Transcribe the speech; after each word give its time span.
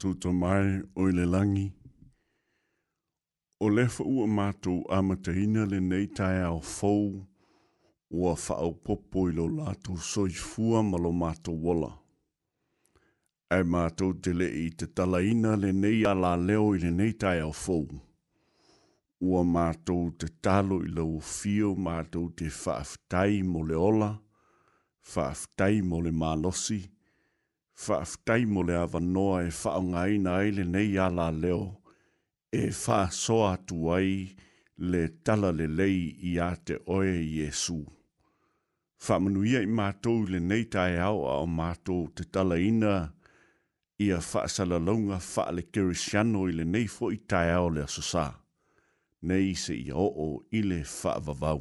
tu 0.00 0.10
to 0.22 0.30
mai 0.40 0.68
o 0.96 1.02
le 1.16 1.24
langi. 1.34 1.66
O 3.60 3.66
lefa 3.76 4.02
ua 4.14 4.26
mātou 4.36 4.78
amataina 4.96 5.66
le 5.72 5.80
nei 5.88 6.06
tai 6.18 6.36
ao 6.44 6.60
fau 6.74 7.02
ua 8.20 8.32
whao 8.44 8.70
popo 8.84 9.26
i 9.28 9.32
lo 9.38 9.44
lātou 9.58 9.98
soi 10.10 10.30
fua 10.44 10.80
malo 10.88 11.12
mātou 11.22 11.56
wola. 11.66 11.90
Ai 13.52 13.62
mātou 13.74 14.16
te 14.24 14.32
le 14.32 14.48
i 14.62 14.70
te 14.78 14.88
talaina 14.96 15.52
le 15.60 15.72
nei 15.82 15.98
ala 16.12 16.32
leo 16.48 16.70
i 16.76 16.80
le 16.84 16.92
nei 17.00 17.12
tai 17.20 17.36
ao 17.44 17.52
fau. 17.64 17.84
Ua 19.20 19.42
mātou 19.44 20.14
te 20.16 20.30
talo 20.46 20.80
i 20.84 20.88
lo 20.96 21.06
fio 21.34 21.74
ma 21.74 21.98
mātou 21.98 22.32
te 22.40 22.48
whaaftai 22.48 23.42
mo 23.52 23.66
le 23.68 23.76
ola, 23.90 24.10
whaaftai 25.12 25.82
mo 25.84 26.00
le 26.00 26.14
malosi 26.24 26.78
mātou 26.86 26.96
whaaftai 27.88 28.44
mo 28.52 28.60
le 28.68 28.74
awanoa 28.84 29.38
e 29.48 29.52
whaonga 29.60 30.02
i 30.14 30.18
na 30.24 30.30
aile 30.42 30.64
nei 30.74 30.98
ala 31.06 31.26
leo, 31.42 31.64
e 32.62 32.64
wha 32.82 32.98
soa 33.24 33.52
tuai 33.68 34.10
le 34.92 35.02
tala 35.24 35.50
le 35.58 35.66
lei 35.80 36.00
i 36.30 36.32
a 36.48 36.50
te 36.66 36.74
oe 36.96 37.12
Iesu. 37.38 37.78
Whamanuia 39.04 39.60
i 39.64 39.70
mātou 39.80 40.18
le 40.32 40.38
nei 40.50 40.64
tai 40.74 40.98
au 41.08 41.22
a 41.32 41.40
o 41.44 41.46
mātou 41.60 42.02
te 42.16 42.24
tala 42.34 42.58
ina, 42.70 42.94
i 44.04 44.06
a 44.16 44.20
wha 44.28 44.42
salalonga 44.54 45.18
wha 45.30 45.44
le 45.56 45.64
kirishiano 45.72 46.46
i 46.52 46.56
le 46.60 46.64
nei 46.74 46.86
fo 46.96 47.10
i 47.16 47.20
tai 47.32 47.48
au 47.56 47.70
le 47.76 47.84
asosā, 47.88 48.26
nei 49.28 49.52
se 49.64 49.76
i 49.86 49.90
o 50.06 50.06
o 50.28 50.30
i 50.50 50.62
le 50.68 50.80
wha 50.84 51.18
vavau. 51.18 51.60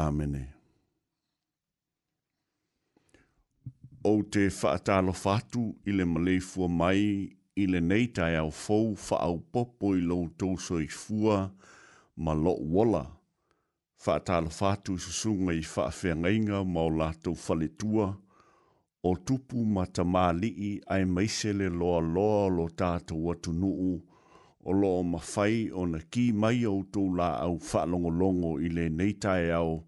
Amene. 0.00 0.38
Amen. 0.38 0.59
o 4.04 4.22
te 4.22 4.46
whaatalo 4.48 5.12
fatu 5.12 5.74
i 5.84 5.92
le 5.92 6.04
malei 6.08 6.38
fua 6.40 6.68
mai 6.68 7.28
i 7.56 7.66
le 7.66 7.80
nei 7.84 8.06
tai 8.16 8.36
au 8.40 8.48
fau 8.50 8.96
whaau 8.96 9.36
popo 9.52 9.92
i 9.96 10.00
lo 10.00 10.16
tōso 10.40 10.80
i 10.82 10.86
fua 10.88 11.50
ma 12.16 12.32
lo 12.32 12.54
wola. 12.74 13.04
Whaatalo 14.06 14.48
fatu 14.48 14.94
i 14.96 14.98
susunga 14.98 15.52
i 15.52 15.60
whaafea 15.74 16.16
ngainga 16.16 16.64
ma 16.64 16.80
o 16.80 16.88
lātou 16.90 17.36
faletua 17.36 18.06
o 19.02 19.12
tupu 19.26 19.64
ma 19.74 19.84
ta 19.86 20.02
māli 20.04 20.48
i 20.48 20.72
ai 20.88 21.04
maisele 21.04 21.68
loa 21.68 22.00
loa 22.00 22.48
lo 22.48 22.68
tātou 22.68 23.20
watu 23.28 23.52
nuu 23.52 24.00
o 24.64 24.72
loo 24.72 25.02
mawhai 25.12 25.70
o 25.76 25.84
na 25.86 26.00
ki 26.10 26.30
mai 26.32 26.64
au 26.64 26.80
tō 26.92 27.04
la 27.18 27.32
au 27.44 27.60
whaalongolongo 27.60 28.54
i 28.64 28.68
le 28.72 28.88
nei 28.88 29.12
tai 29.20 29.50
au 29.60 29.80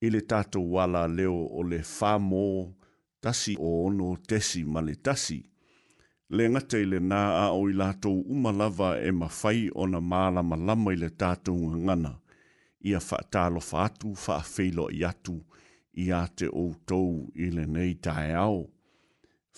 i 0.00 0.10
le 0.10 0.20
tātou 0.30 0.70
wala 0.78 1.06
leo 1.08 1.40
o 1.58 1.62
le 1.66 1.82
whamoa 1.82 2.68
tasi 3.20 3.54
o 3.58 3.84
ono 3.86 4.16
tesi 4.28 4.64
male 4.64 4.94
tasi. 5.06 5.44
Le 6.32 6.48
ngate 6.48 6.84
le 6.90 6.98
nā 7.02 7.20
a 7.42 7.46
o 7.58 7.62
i 7.68 7.74
lātou 7.74 8.20
umalava 8.34 8.92
e 9.02 9.10
mawhai 9.12 9.68
o 9.74 9.86
na 9.90 9.98
māla 10.00 10.42
malama 10.46 10.92
i 10.94 11.00
le 11.00 11.08
tātou 11.18 11.72
ngana. 11.80 12.12
Ia 12.88 12.98
whaatalo 13.02 13.60
whātu 13.66 14.12
whaafeilo 14.14 14.86
i 14.94 15.02
atu 15.04 15.34
i 16.00 16.06
a 16.14 16.22
te 16.30 16.46
outou 16.48 17.26
i 17.34 17.50
le 17.52 17.64
nei 17.68 17.94
tae 17.96 18.30
ao. 18.40 18.60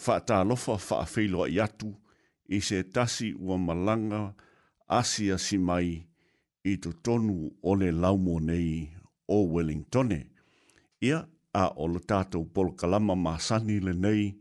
Whaatalo 0.05 0.57
whaafeilo 0.59 1.45
i 1.53 1.61
atu 1.61 1.93
i 2.49 2.59
se 2.61 2.81
tasi 2.83 3.35
ua 3.37 3.59
malanga 3.59 4.33
asia 4.89 5.37
si 5.39 5.59
mai 5.59 5.93
i 6.73 6.77
tu 6.81 6.93
tonu 7.05 7.51
o 7.63 7.75
le 7.77 7.93
laumo 7.93 8.41
nei 8.41 8.89
o 9.29 9.43
Wellingtone. 9.53 10.21
Ia 11.05 11.21
a 11.53 11.69
o 11.77 11.87
le 11.89 12.01
tātou 12.01 12.47
polkalama 12.55 13.15
ma 13.17 13.37
sani 13.39 13.79
le 13.81 13.93
nei, 13.93 14.33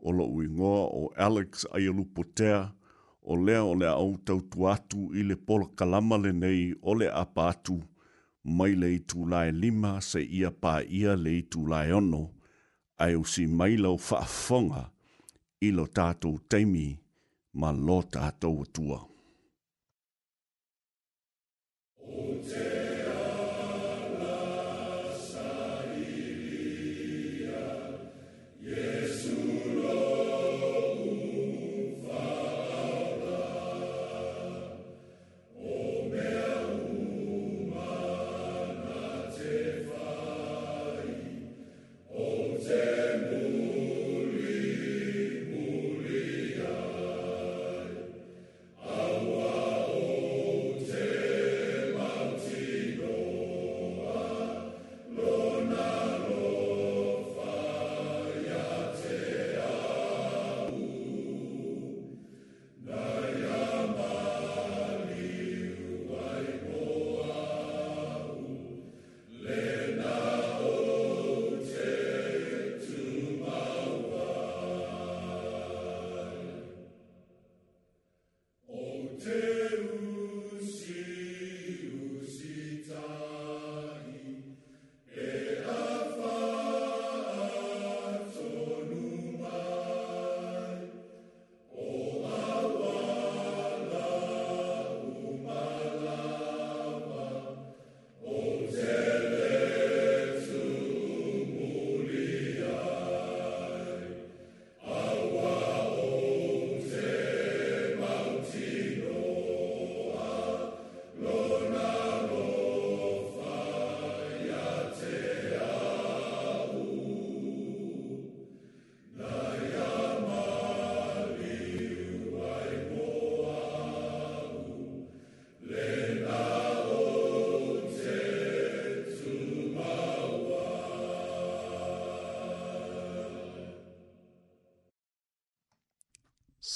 o 0.00 0.10
lo 0.10 0.26
uingoa 0.30 0.82
o 0.92 1.02
Alex 1.28 1.66
Ayalupotea, 1.72 2.72
o 3.22 3.34
lea 3.36 3.62
o 3.64 3.74
le 3.74 3.88
au 3.90 4.16
tautu 4.24 4.66
atu 4.70 5.08
i 5.14 5.22
le 5.22 5.36
polkalama 5.36 6.18
le 6.24 6.32
nei 6.32 6.60
o 6.82 6.94
le 6.98 7.08
apa 7.10 7.48
atu, 7.54 7.78
mai 8.44 8.74
le 8.80 8.92
itu 8.98 9.26
lae 9.30 9.50
lima 9.52 9.96
se 10.02 10.20
ia 10.22 10.50
pā 10.50 10.80
ia 10.86 11.16
le 11.16 11.36
itu 11.42 11.64
lae 11.70 11.92
ono, 11.94 12.24
ai 12.98 13.14
o 13.14 13.24
si 13.24 13.46
mai 13.46 13.76
lau 13.82 13.96
whaafonga 13.98 14.86
i 15.62 15.70
lo 15.74 15.86
tātou 15.86 16.38
teimi 16.50 16.88
ma 17.56 17.70
lo 17.72 18.02
tātou 18.02 18.62
atua. 18.66 19.00
Oh, 22.08 22.75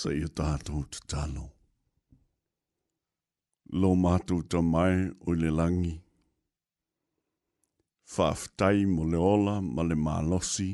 sa 0.01 0.11
i 0.17 0.23
tātou 0.39 0.85
te 0.89 1.01
tālo. 1.13 1.43
Lo 3.81 3.91
mātou 4.03 4.39
ta 4.53 4.63
mai 4.65 5.03
o 5.29 5.35
le 5.37 5.51
langi. 5.57 5.93
Whaftai 8.13 8.87
mo 8.91 9.05
le 9.11 9.21
ola 9.31 9.57
ma 9.67 9.85
le 9.89 9.99
mālosi. 10.07 10.71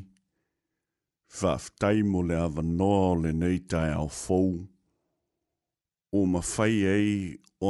Whaftai 1.40 2.04
mo 2.10 2.22
le 2.28 2.38
awanoa 2.44 3.00
o 3.08 3.16
le 3.24 3.32
neitai 3.40 3.88
au 3.98 4.06
fou. 4.20 4.60
O 6.18 6.22
ma 6.32 6.44
whai 6.52 6.78
ei 6.92 7.10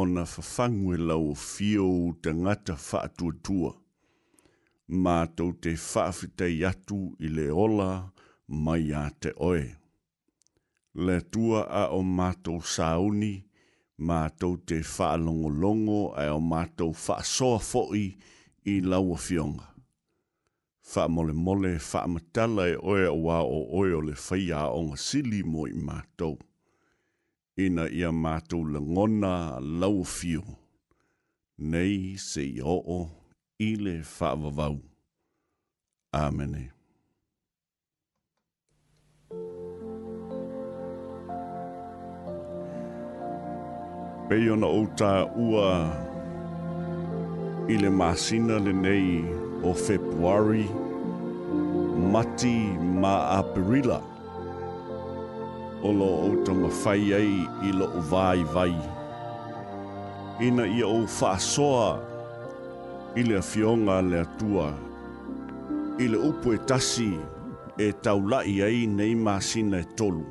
o 0.01 0.05
na 0.13 0.27
whawhangwe 0.35 1.01
lau 1.09 1.33
fio 1.47 1.89
o 2.05 2.13
te 2.23 2.37
ngata 2.43 2.77
whaatuatua. 2.89 3.73
Mātou 5.07 5.57
te 5.63 5.73
whaafitai 5.89 6.61
atu 6.73 7.01
i 7.27 7.33
le 7.39 7.49
ola 7.67 7.91
mai 8.53 8.93
a 9.07 9.09
te 9.23 9.33
oe. 9.33 9.33
Mātou 9.33 9.33
te 9.33 9.33
ola 9.33 9.33
mai 9.33 9.33
a 9.33 9.33
te 9.33 9.37
oe. 9.51 9.65
le 10.97 11.21
tua 11.21 11.63
a 11.71 11.87
o 11.93 12.01
mātou 12.03 12.63
sauni, 12.65 13.45
mātou 13.99 14.57
te 14.57 14.79
longo 15.21 16.15
a 16.17 16.25
o 16.33 16.41
mātou 16.41 16.95
soa 16.97 17.59
fo'i 17.61 18.17
i 18.65 18.79
laua 18.81 19.17
fionga. 19.19 19.69
Wha 20.95 21.07
mole 21.09 21.33
mole 21.35 21.75
wha 21.79 22.07
matala 22.07 22.69
e 22.71 22.77
oe 22.79 23.09
wā 23.11 23.39
o 23.43 23.61
oe 23.81 23.91
o 23.93 24.01
le 24.01 24.15
whaia 24.15 24.69
o 24.71 24.83
ngā 24.87 24.97
sili 24.99 25.43
mo 25.43 25.67
i 25.67 25.75
Ina 27.65 27.89
ia 27.89 28.11
mātou 28.13 28.65
ngona 28.69 29.59
lau 29.61 30.03
fio. 30.05 30.43
Nei 31.59 32.17
se 32.21 32.45
i 32.45 32.61
oo 32.61 32.99
i 33.71 33.75
le 33.81 34.03
whaavavau. 34.05 34.77
pei 44.29 44.51
ona 44.51 44.67
ou 44.67 44.89
ua 45.39 45.67
i 47.71 47.77
le 47.79 47.91
masina 47.91 48.59
lenei 48.59 49.23
o 49.63 49.75
februari 49.75 50.67
mati 52.13 52.57
ma 53.03 53.13
aprila 53.39 54.01
o 55.83 55.93
lo 55.93 56.09
ou 56.25 56.43
tamafai 56.45 57.15
ai 57.15 57.31
i 57.69 57.73
loo 57.73 58.03
vaivai 58.11 58.75
ina 60.43 60.67
i 60.67 60.83
ou 60.83 61.07
faasoa 61.07 61.89
i 63.17 63.23
le 63.23 63.39
afioga 63.39 63.99
a 63.99 64.03
le 64.11 64.19
atua 64.27 64.69
i 66.03 66.09
le 66.09 66.17
upu 66.29 66.53
e 66.59 66.59
tasi 66.69 67.13
e 67.79 67.93
taulaʻi 68.05 68.63
ai 68.67 68.87
nei 68.99 69.15
masina 69.15 69.79
e 69.85 69.87
tolu 69.99 70.25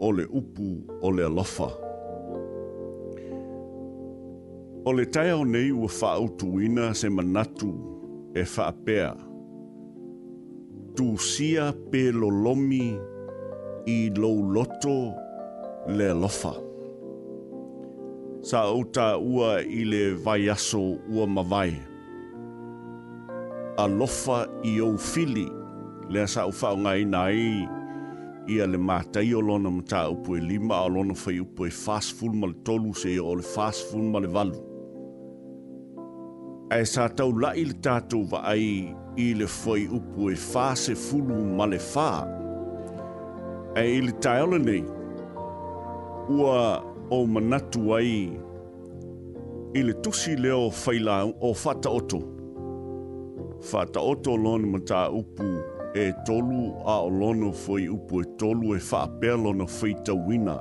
o 0.00 0.12
le 0.12 0.24
upu 0.38 0.68
o 1.06 1.10
le 1.12 1.24
alofa 1.28 1.68
O 4.86 4.92
le 4.94 5.02
tai 5.10 5.32
au 5.34 5.42
nei 5.44 5.70
ua 5.74 5.88
whaautuina 6.00 6.92
se 6.94 7.08
manatu 7.10 7.70
e 8.34 8.42
whaapea. 8.42 9.14
Tu 10.96 11.18
sia 11.18 11.72
pe 11.90 12.02
lolomi 12.12 12.94
i 13.86 13.96
lou 14.16 14.36
loto 14.54 14.94
le 15.96 16.08
lofa. 16.20 16.52
Sa 18.42 18.58
auta 18.70 19.08
ua 19.18 19.50
i 19.78 19.82
le 19.84 20.12
vai 20.24 20.48
aso 20.50 20.80
ua 21.14 21.26
mawai. 21.26 21.72
A 23.82 23.86
lofa 23.98 24.38
i 24.72 24.78
au 24.86 24.94
fili 24.98 25.48
le 26.08 26.26
sa 26.26 26.44
au 26.46 26.52
whao 26.60 26.76
ngai 26.84 27.02
nai 27.04 27.38
i 28.52 28.60
a 28.64 28.70
le 28.72 28.78
mātai 28.88 29.32
o 29.34 29.40
lona 29.48 29.70
mta 29.70 30.06
upo 30.14 30.36
e 30.36 30.40
lima 30.40 30.78
a 30.78 30.88
lona 30.94 31.14
whai 31.26 31.40
upo 31.42 31.66
e 31.66 31.74
fast 31.84 32.14
full 32.18 32.34
mal 32.40 32.54
tolu 32.64 32.94
se 33.02 33.18
o 33.20 33.34
le 33.34 33.42
fast 33.54 33.90
full 33.90 34.06
mal 34.14 34.26
valu 34.26 34.65
e 36.70 36.84
sa 36.84 37.06
tau 37.08 37.30
lai 37.38 37.62
le 37.68 37.74
tātou 37.84 38.24
wa 38.30 38.40
ai 38.50 38.88
i 39.22 39.26
le 39.38 39.46
foi 39.46 39.84
upu 39.86 40.32
e 40.32 40.32
fā 40.40 40.72
se 40.76 40.96
fulu 40.98 41.36
ma 41.56 41.66
le 41.70 41.78
fā. 41.78 42.08
Ae 43.78 43.92
i 43.98 44.00
le 44.02 44.14
taiole 44.24 44.58
nei, 44.58 44.80
ua 46.34 46.82
o 47.14 47.20
manatu 47.30 47.92
ai 47.94 48.18
i 49.78 49.84
le 49.86 49.94
tusi 50.02 50.34
leo 50.42 50.66
faila 50.74 51.20
o 51.28 51.52
fata 51.54 51.90
oto. 52.00 52.20
Fata 53.70 54.02
oto 54.02 54.34
lona 54.36 54.66
ma 54.74 54.80
tā 54.82 55.04
upu 55.20 55.46
e 55.96 56.10
tolu 56.26 56.72
a 56.82 56.98
o 57.06 57.12
lono 57.20 57.52
foi 57.64 57.86
upu 57.88 58.24
e 58.26 58.30
tolu 58.42 58.74
e 58.74 58.80
fā 58.82 59.04
pēlo 59.22 59.54
na 59.54 59.68
feita 59.80 60.14
wina. 60.18 60.58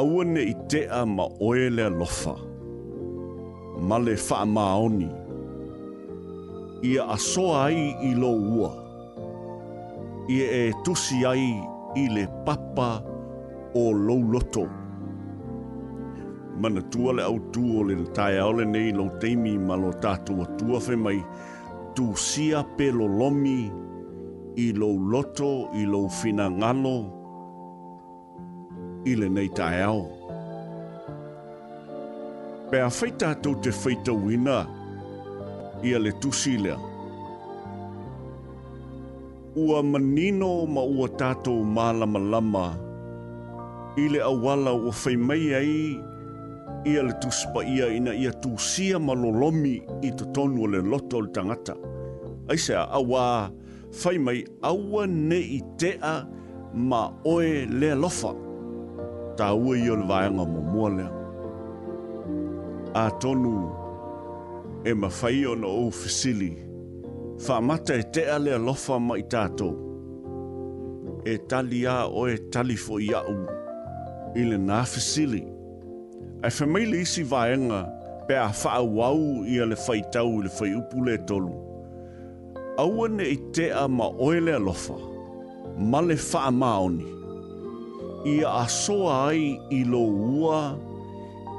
Aua 0.00 0.24
ne 0.24 0.48
i 0.48 0.56
tea 0.70 1.04
ma 1.04 1.28
oele 1.42 1.90
lofa. 1.90 2.32
lofa 2.38 2.49
ma 3.80 3.98
le 3.98 4.14
wha 4.30 4.44
maoni. 4.46 5.08
Ia 6.90 7.02
a 7.14 7.16
soa 7.18 7.56
ai 7.66 7.80
i 8.10 8.12
lo 8.22 8.30
ua. 8.56 8.70
Ia 10.34 10.46
e 10.66 10.72
tusi 10.84 11.24
ai 11.32 11.46
i 11.96 12.04
le 12.14 12.24
papa 12.46 12.88
o 13.74 13.84
lo 14.06 14.16
loto. 14.32 14.64
Mana 16.60 16.80
tua 16.92 17.12
le 17.16 17.22
au 17.24 17.38
tu 17.52 17.62
o 17.78 17.80
le 17.88 17.94
tae 18.16 18.42
le 18.58 18.64
nei 18.64 18.92
lo 18.92 19.06
teimi 19.20 19.56
ma 19.58 19.74
lo 19.82 19.90
tatu 20.02 20.32
o 20.44 20.46
tua 20.58 20.78
whe 20.86 20.96
mai 21.04 21.20
tu 21.94 22.06
sia 22.28 22.60
pe 22.76 22.86
lo 22.98 23.06
lomi 23.20 23.60
i 24.56 24.66
lo 24.80 24.88
loto 25.12 25.50
i 25.80 25.88
lo 25.92 26.02
fina 26.20 26.46
ngalo 26.60 26.96
i 29.10 29.12
le 29.20 29.28
nei 29.36 29.48
tae 29.58 29.84
ole 29.94 30.19
pe 32.70 32.78
a 32.80 32.88
feita 32.90 33.34
tau 33.42 33.54
te 33.62 33.70
feita 33.74 34.12
wina 34.12 34.58
ia 35.82 35.98
le 35.98 36.12
tusi 36.22 36.54
lea. 36.58 36.76
Ua 39.56 39.82
manino 39.82 40.66
ma 40.74 40.80
ua 40.96 41.08
tato 41.20 41.50
malama 41.76 42.66
i 43.98 44.04
le 44.12 44.20
awala 44.32 44.70
ua 44.82 44.92
feimei 45.02 45.54
ai 45.60 45.76
ia 46.90 47.02
le 47.06 47.12
tuspa 47.22 47.60
ia 47.66 47.86
ina 47.98 48.12
ia 48.22 48.32
tusia 48.42 48.96
malolomi 49.06 49.74
i 50.06 50.14
to 50.18 50.24
tonu 50.34 50.62
le 50.72 50.78
loto 50.90 51.16
le 51.24 51.28
tangata. 51.34 51.74
Aise 52.50 52.70
a 52.70 52.84
awa 52.98 53.24
feimei 54.00 54.40
awa 54.70 55.02
ne 55.28 55.38
i 55.58 55.62
tea 55.80 56.14
ma 56.90 57.00
oe 57.32 57.56
le 57.78 57.90
lofa. 58.02 58.30
Ta 59.38 59.46
ua 59.62 59.72
i 59.74 59.86
o 59.92 59.96
le 60.00 60.06
vaenga 60.10 60.44
mo 60.52 60.60
mua 60.72 60.88
lea 60.98 61.10
atonu 62.94 63.70
e 64.84 64.94
mawhai 64.94 65.46
o 65.46 65.54
na 65.56 65.66
o 65.66 65.90
fisili. 65.90 66.56
Whamata 67.48 67.94
e 67.96 68.02
te 68.12 68.24
alea 68.24 68.58
lofa 68.58 68.98
mai 69.00 69.22
tātou. 69.22 69.74
E 71.24 71.38
tali 71.48 71.86
a 71.86 72.06
o 72.06 72.26
e 72.28 72.36
tali 72.52 72.76
fo 72.76 72.98
i 73.00 73.08
au. 73.14 73.36
I 74.34 74.44
le 74.44 74.56
fisili. 74.84 75.42
Ai 76.42 76.50
whamaili 76.50 77.00
isi 77.00 77.22
vaenga 77.22 77.88
pe 78.28 78.34
a 78.36 78.48
wha 78.48 78.80
wau 78.84 79.44
i 79.44 79.58
le 79.60 79.74
whai 79.86 80.00
tau 80.12 80.38
i 80.38 80.42
le 80.42 80.48
whai 80.60 80.74
upu 80.74 81.04
le 81.04 81.18
tolu. 81.26 81.52
Aua 82.78 83.08
ne 83.08 83.24
i 83.24 83.36
te 83.52 83.70
a 83.72 83.88
ma 83.88 84.06
oelea 84.08 84.58
lofa. 84.58 84.96
Ma 85.78 86.00
le 86.00 86.16
Ia 88.26 88.48
a 88.48 88.66
ai 88.66 89.56
i 89.70 89.84
lo 89.84 90.02
ua 90.42 90.76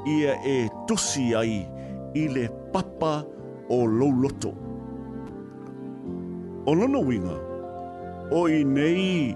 ia 0.04 0.34
e 0.42 0.70
tusi 0.86 1.34
ai 1.34 1.62
i 2.14 2.28
le 2.32 2.48
papa 2.72 3.24
o 3.70 3.84
louloto. 3.86 4.50
O 6.66 6.72
lono 6.78 7.00
winga, 7.08 7.36
o 8.38 8.46
i 8.48 8.62
nei 8.64 9.34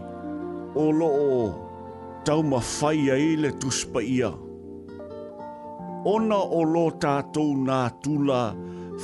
o 0.82 0.90
lo 0.90 1.08
o 1.38 1.42
tau 2.25 2.40
mawhai 2.50 3.00
ai 3.14 3.26
le 3.42 3.50
tuspa 3.61 4.00
ia. 4.18 4.30
Ona 6.14 6.38
o 6.58 6.62
lo 6.62 6.85
tātou 7.02 7.54
nā 7.66 7.78
tula 8.02 8.42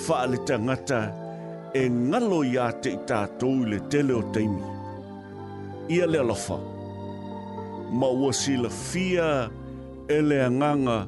wha 0.05 0.21
le 0.31 0.39
tangata 0.47 1.01
e 1.75 1.83
ngalo 1.91 2.43
i 2.53 2.57
ate 2.67 2.91
i 2.97 3.01
tātou 3.11 3.57
le 3.71 3.79
tele 3.91 4.13
o 4.15 4.23
teimi. 4.35 4.63
Ia 5.95 6.07
le 6.07 6.19
alofa, 6.23 6.59
maua 7.99 8.31
si 8.33 8.55
la 8.57 8.71
fia 8.71 9.29
le 9.47 9.62
ele 10.19 10.37
anganga 10.49 10.99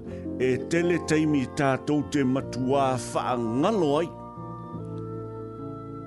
e 0.47 0.49
tele 0.71 0.97
taimi 1.09 1.43
tātou 1.61 2.01
te 2.13 2.23
matua 2.35 2.87
wha 3.11 3.35
ngalo 3.61 3.91
ai. 4.01 4.09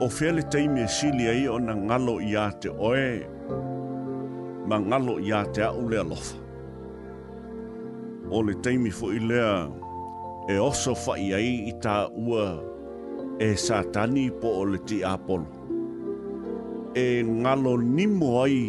O 0.05 0.07
whele 0.17 0.41
taimi 0.53 0.81
e 0.85 0.87
sili 0.97 1.25
ai 1.33 1.43
o 1.53 1.57
na 1.67 1.73
ngalo 1.87 2.15
i 2.21 2.31
a 2.45 2.49
te 2.61 2.69
oe, 2.89 3.09
ma 4.69 4.77
ngalo 4.89 5.13
i 5.27 5.31
a 5.39 5.41
te 5.53 5.61
au 5.71 5.81
lea 5.91 6.03
lofa. 6.11 6.37
O 8.35 8.41
le 8.47 8.53
taimi 8.65 8.91
fo 8.99 9.07
i 9.17 9.19
lea 9.29 9.53
e 10.53 10.55
oso 10.69 10.93
wha 11.03 11.15
i 11.27 11.29
ai 11.39 11.51
i 11.71 11.73
tā 11.85 11.95
ua 12.27 12.47
e 13.49 13.53
satani 13.67 14.25
po 14.41 14.49
o 14.61 14.63
le 14.71 14.79
ti 14.87 14.99
apolo. 15.13 15.49
E 17.03 17.07
ngalo 17.41 17.71
nimo 17.95 18.29
ai 18.45 18.61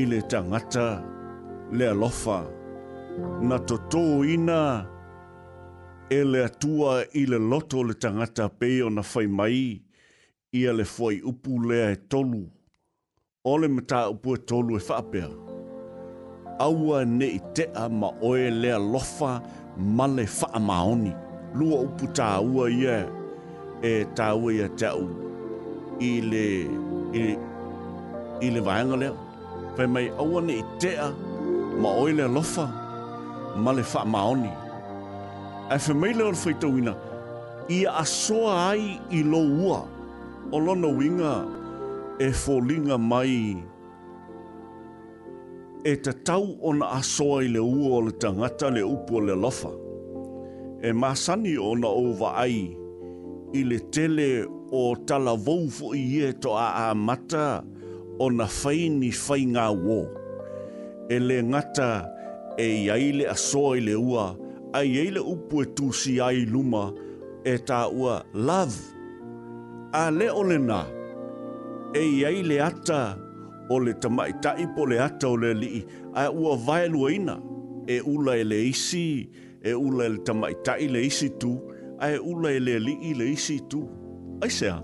i 0.00 0.02
le 0.10 0.20
tangata 0.30 0.88
lea 1.00 1.06
lea 1.78 1.94
lofa 2.02 2.40
na 3.42 3.58
toto 3.66 4.24
ina 4.34 4.86
e 6.10 6.18
le 6.32 6.40
atua 6.48 6.92
i 7.12 7.22
le 7.30 7.38
loto 7.50 7.78
le 7.86 7.94
tangata 8.02 8.44
pei 8.58 8.78
o 8.82 8.88
na 8.96 9.02
whai 9.10 9.26
mai 9.38 9.60
i 10.52 10.60
le 10.78 10.84
foi 10.94 11.16
upu 11.30 11.50
lea 11.68 11.86
e 11.90 11.96
tolu. 12.10 12.42
O 13.44 13.52
le 13.60 13.68
mata 13.76 14.00
upu 14.12 14.28
e 14.34 14.38
tolu 14.48 14.72
e 14.78 14.80
whapea. 14.88 15.28
Aua 16.66 16.98
ne 17.18 17.26
i 17.38 17.40
tea 17.54 17.84
ma 18.00 18.08
oe 18.28 18.46
lea 18.62 18.78
lofa 18.92 19.30
ma 19.96 20.04
le 20.16 20.24
wha 20.38 20.58
maoni. 20.68 21.12
Lua 21.58 21.76
upu 21.86 22.04
tā 22.16 22.26
ua 22.52 22.64
ia 22.82 22.98
e 23.90 24.04
tā 24.16 24.28
ua 24.40 24.50
ia 24.58 24.68
te 24.78 24.86
au 24.94 25.08
i 26.08 26.20
le, 26.30 26.44
i, 27.18 27.22
i 28.44 28.48
le 28.54 28.60
vaenga 28.66 28.96
lea. 29.02 29.14
Whai 29.76 29.86
mai 29.94 30.06
aua 30.20 30.40
ne 30.46 30.54
i 30.60 30.64
tea 30.80 31.06
ma 31.80 31.88
oe 32.02 32.10
lea 32.18 32.28
lofa 32.36 32.66
ma 33.56 33.72
le 33.72 33.82
whaamaoni. 33.94 34.50
Ai 35.70 35.78
whamaila 35.86 36.22
o 36.24 36.32
whaitauina, 36.44 36.92
ia 37.68 37.90
asoa 38.02 38.52
ai 38.70 38.84
i 39.10 39.18
lo 39.30 39.40
ua, 39.62 39.78
o 40.54 40.58
lona 40.66 40.88
winga 40.98 41.32
e 42.18 42.28
fōlinga 42.42 42.96
mai 42.98 43.62
e 45.84 45.92
te 46.04 46.12
tau 46.26 46.46
o 46.60 46.72
na 46.78 46.86
asoa 46.98 47.36
i 47.44 47.48
le 47.54 47.60
ua 47.64 47.90
o 47.96 48.00
le 48.08 48.12
tangata 48.22 48.66
le 48.76 48.82
upu 48.94 49.14
le 49.26 49.34
lofa. 49.42 49.70
E 50.86 50.92
masani 51.00 51.52
o 51.56 51.70
na 51.80 51.88
ouwa 51.88 52.28
ai 52.42 52.56
i 53.54 53.60
le 53.68 53.78
tele 53.92 54.28
o 54.72 54.82
tala 55.08 55.34
voufo 55.44 55.86
i 55.96 56.04
e 56.28 56.32
to 56.42 56.50
a 56.64 56.68
a 56.90 56.94
mata 57.06 57.46
o 58.22 58.28
na 58.36 58.44
whaini 58.58 59.10
whai 59.24 59.42
ngā 59.54 59.66
wō. 59.84 59.98
E 61.10 61.16
le 61.26 61.38
ngata 61.50 61.88
ngata 61.94 62.19
e 62.62 62.66
iai 62.84 63.06
le 63.18 63.24
asoa 63.34 63.70
i 63.78 63.84
le 63.88 63.94
ua, 64.10 64.24
a 64.76 64.80
iai 64.94 65.08
le 65.16 65.20
upu 65.32 65.56
e 65.64 65.68
tūsi 65.76 66.12
ai 66.28 66.38
luma, 66.52 66.84
e 67.44 67.54
tā 67.68 67.80
ua 67.98 68.14
love. 68.46 68.80
A 69.96 70.04
le 70.18 70.28
o 70.30 70.42
le 70.48 70.58
nā, 70.68 70.80
e 71.96 72.02
iai 72.18 72.40
le 72.48 72.58
ata 72.68 73.02
o 73.72 73.76
le 73.84 73.92
tamai 74.02 74.32
tai 74.44 74.64
po 74.76 74.82
le 74.90 74.98
ata 75.06 75.26
o 75.32 75.36
le 75.42 75.52
lii, 75.60 75.82
a 76.14 76.24
ua 76.38 76.52
vai 76.66 76.84
luaina, 76.94 77.36
e 77.88 77.96
ula 78.14 78.32
e 78.36 78.44
le 78.50 78.58
isi, 78.72 79.06
e 79.68 79.72
ula 79.84 80.02
e 80.08 80.14
le 80.18 80.22
tamai 80.28 80.52
tai 80.66 80.84
le 80.92 81.00
isi 81.10 81.28
tū, 81.40 81.52
a 82.04 82.12
e 82.12 82.18
ula 82.30 82.48
e 82.52 82.58
le 82.66 82.76
lii 82.86 83.12
le 83.20 83.26
isi 83.36 83.56
tū. 83.72 83.82
Ai 84.44 84.48
sea, 84.58 84.76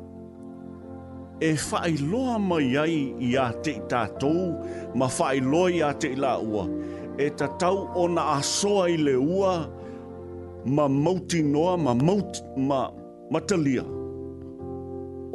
e 1.40 1.50
whaeloa 1.68 2.34
mai 2.48 2.68
ai 2.82 2.96
i 3.20 3.30
a 3.36 3.46
te 3.62 3.72
i 3.78 3.82
tātou, 3.90 4.40
ma 4.98 5.06
whaeloa 5.16 5.70
i 5.72 5.80
a 5.84 5.90
te 6.00 6.08
i 6.14 6.18
la 6.22 6.34
ua, 6.50 6.64
e 7.18 7.28
ta 7.30 7.46
tau 7.58 7.88
ona 7.96 8.22
a 8.36 8.40
soa 8.42 8.88
i 8.92 8.96
le 9.00 9.14
ua 9.16 9.52
ma 10.76 10.88
mauti 10.88 11.40
noa, 11.52 11.76
ma 11.84 11.94
mauti, 11.94 12.40
ma, 12.68 12.80
ma 13.32 13.40
talia. 13.40 13.84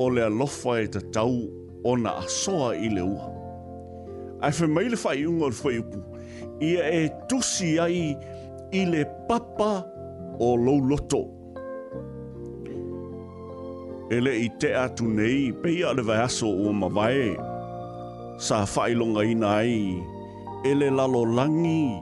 O 0.02 0.06
le 0.16 0.22
alofa 0.30 0.72
e 0.84 0.88
ta 0.94 1.02
tau 1.16 1.36
ona 1.92 2.12
a 2.20 2.26
soa 2.42 2.70
i 2.76 2.88
le 2.96 3.02
ua. 3.16 3.26
Ai 4.46 4.52
fe 4.58 4.66
maile 4.76 4.98
fai 5.04 5.26
unga 5.30 5.46
o 5.52 5.54
upu, 5.80 5.98
ia 6.70 6.84
e 6.90 7.04
tusi 7.30 7.70
ai 7.86 8.00
i 8.74 8.82
le 8.92 9.02
papa 9.28 9.72
o 10.40 10.50
louloto. 10.66 11.22
Ele 14.16 14.34
i 14.46 14.50
te 14.60 14.70
atu 14.84 15.04
nei, 15.18 15.42
pe 15.62 15.68
ia 15.80 15.90
le 15.96 16.04
vai 16.08 16.20
aso 16.28 16.48
o 16.66 16.70
ma 16.80 16.88
vai, 16.98 17.24
sa 18.46 18.58
fai 18.74 18.92
longa 19.00 19.24
ina 19.32 19.48
ai, 19.60 19.78
ele 20.64 20.90
lalo 20.90 21.24
langi. 21.26 22.02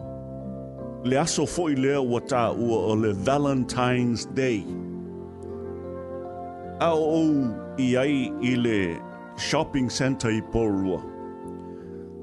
Le 1.08 1.16
aso 1.24 1.44
foi 1.56 1.74
lea 1.84 2.00
ua 2.12 2.20
tā 2.32 2.44
ua 2.64 2.78
o 2.92 2.96
le 3.04 3.12
Valentine's 3.26 4.26
Day. 4.36 4.58
A 6.82 6.90
o 6.94 7.04
ou 7.06 7.46
i 7.80 7.94
ai 8.00 8.16
i 8.44 8.52
le 8.60 8.80
shopping 9.38 9.88
center 9.90 10.30
i 10.36 10.42
porua. 10.52 11.00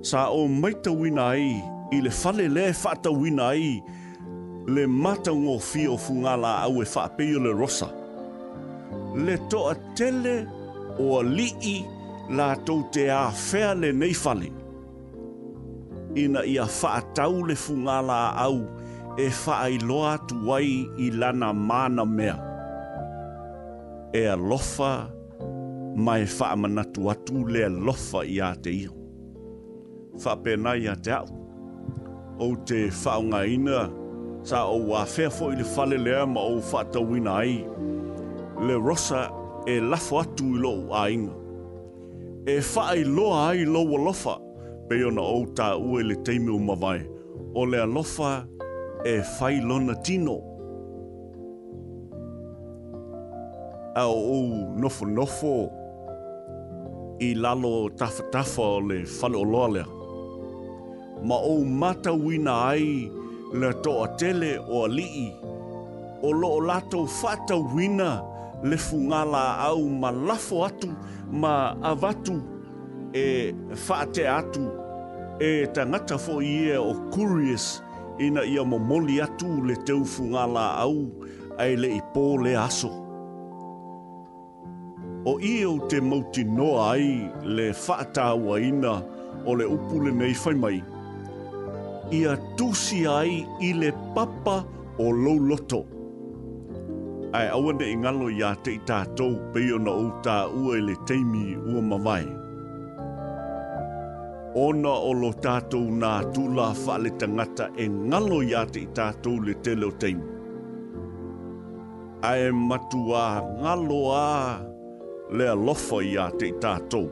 Sa 0.04 0.22
o 0.38 0.42
maita 0.48 0.90
wina 1.00 1.24
ai 1.38 1.46
i 1.96 2.02
le 2.04 2.10
fale 2.20 2.44
le 2.56 2.66
fata 2.82 3.10
wina 3.20 3.44
ai 3.54 3.70
le 4.74 4.84
mata 5.04 5.32
ngō 5.40 5.56
fio 5.70 5.96
fungala 5.96 6.52
au 6.66 6.82
e 6.84 6.84
whapeo 6.94 7.40
le 7.48 7.52
rosa. 7.60 7.88
Le 9.26 9.36
toa 9.50 9.72
tele 9.96 10.34
o 11.06 11.22
li'i 11.36 11.76
la 12.36 12.48
tau 12.68 12.80
te 12.92 13.04
a 13.10 13.24
fea 13.48 13.72
le 13.74 13.90
neifale. 13.92 14.48
fale 14.48 14.65
ina 16.16 16.40
ia 16.48 16.64
whaatau 16.66 17.44
le 17.48 17.54
fungala 17.54 18.32
au 18.40 18.60
e 19.16 19.26
whaai 19.44 19.74
loa 19.88 20.12
tuai 20.28 20.68
i 20.96 21.06
lana 21.20 21.48
mana 21.68 22.04
mea. 22.16 22.36
E 24.12 24.22
alofa 24.34 24.90
mai 26.04 26.24
whaamana 26.36 26.82
tu 26.94 27.00
atu 27.12 27.36
le 27.52 27.62
lofa 27.86 28.20
i 28.24 28.36
a 28.46 28.54
te 28.62 28.70
iho. 28.80 28.94
Whapena 30.24 30.70
i 30.76 30.86
a 30.88 30.94
te 31.04 31.12
au. 31.20 31.28
O 32.40 32.46
te 32.68 32.78
whaunga 33.04 33.40
ina 33.54 33.78
sa 34.48 34.58
o 34.64 34.76
wafea 34.90 35.28
fo 35.36 35.44
i 35.52 35.56
le 35.60 35.64
fale 35.74 35.96
lea 36.04 36.22
ma 36.34 36.40
o 36.40 36.54
whaatau 36.70 37.06
ina 37.18 37.32
ai. 37.42 37.56
Le 38.66 38.74
rosa 38.86 39.20
e 39.66 39.74
lafo 39.90 40.14
atu 40.22 40.46
i 40.56 40.58
lo 40.64 40.72
a 41.00 41.10
inga. 41.14 41.34
E 42.46 42.56
whaai 42.72 43.00
loa 43.16 43.38
ai 43.50 43.60
lo 43.72 43.80
alofa 43.82 44.00
alofa 44.02 44.34
peo 44.88 45.10
na 45.10 45.20
outa 45.24 45.66
tā 45.66 45.76
ue 45.82 46.02
le 46.06 46.14
teime 46.24 46.50
o 46.54 46.58
mawai, 46.62 47.00
o 47.54 47.64
le 47.66 47.78
alofa 47.82 48.30
e 49.12 49.16
whai 49.22 49.58
lona 49.64 49.94
tino. 50.06 50.36
A 53.96 54.04
o 54.06 54.14
ou 54.14 54.62
nofo 54.80 55.06
nofo 55.10 55.54
i 57.26 57.32
lalo 57.34 57.88
tafa 57.98 58.22
tafa 58.32 58.62
o 58.74 58.78
le 58.80 58.98
whale 59.18 59.38
o 59.42 59.44
loalea. 59.52 59.86
Ma 61.26 61.36
ou 61.42 61.64
mata 61.64 62.12
wina 62.12 62.54
ai 62.70 63.10
le 63.60 63.70
toa 63.82 64.08
tele 64.18 64.56
o 64.58 64.84
alii, 64.86 65.28
o 66.22 66.30
lo 66.32 66.48
o 66.58 66.60
lato 66.60 67.06
fata 67.06 67.56
wina 67.74 68.10
le 68.62 68.76
fungala 68.76 69.56
au 69.66 69.88
ma 69.88 70.10
lafo 70.10 70.64
atu 70.68 70.88
ma 71.30 71.74
avatu 71.82 72.36
e 73.16 73.52
whaate 73.88 74.24
atu 74.38 74.62
e 75.48 75.50
tangata 75.74 76.16
fo 76.24 76.34
i 76.48 76.52
e 76.76 76.76
o 76.76 76.90
curious 77.14 77.64
ina 78.26 78.42
ia 78.52 78.62
mo 78.70 78.78
moli 78.90 79.16
atu 79.26 79.48
le 79.68 79.74
teufu 79.88 80.24
ngā 80.32 80.44
la 80.56 80.66
au 80.84 80.96
ai 81.64 81.72
le 81.82 81.90
i 81.96 82.00
pō 82.14 82.24
le 82.44 82.52
aso. 82.64 82.90
O 85.30 85.32
i 85.50 85.54
e 85.62 85.64
o 85.70 85.74
te 85.90 86.00
mauti 86.08 86.44
noa 86.58 86.84
ai 86.92 87.08
le 87.58 87.66
whaatawa 87.84 88.58
ina 88.70 88.94
o 89.48 89.56
le 89.58 89.66
upule 89.76 90.12
nei 90.20 90.34
fai 90.42 90.54
mai. 90.64 90.78
Ia 92.20 92.36
tusi 92.58 93.00
ai 93.18 93.32
i 93.68 93.72
le 93.82 93.90
papa 94.16 94.58
o 95.06 95.10
lou 95.24 95.38
loto. 95.50 95.82
Ai 97.38 97.46
awane 97.58 97.86
i 97.92 97.96
ngalo 98.02 98.30
ia 98.38 98.50
te 98.64 98.70
i 98.78 98.80
tātou 98.90 99.34
peiona 99.52 99.92
o 100.06 100.10
tā 100.26 100.38
ua 100.58 100.78
i 100.82 100.90
le 100.90 100.94
teimi 101.08 101.46
ua 101.66 101.82
mawai 101.92 102.24
ona 104.56 104.88
o 105.04 105.10
lo 105.12 105.28
tātou 105.44 105.90
nā 106.00 106.10
tūlā 106.32 106.70
whaale 106.80 107.10
tangata 107.20 107.66
e 107.76 107.84
ngalo 107.92 108.38
ia 108.42 108.62
te 108.72 108.86
i 108.86 108.92
tātou 108.96 109.34
le 109.44 109.52
te 109.64 109.74
leo 109.76 109.90
teimu. 110.00 110.28
Ae 112.24 112.46
matu 112.56 113.02
a 113.12 113.26
ngalo 113.60 113.98
a 114.14 114.30
le 115.36 115.48
alofa 115.52 115.98
ia 116.08 116.30
te 116.40 116.48
i 116.54 116.54
tātou. 116.62 117.04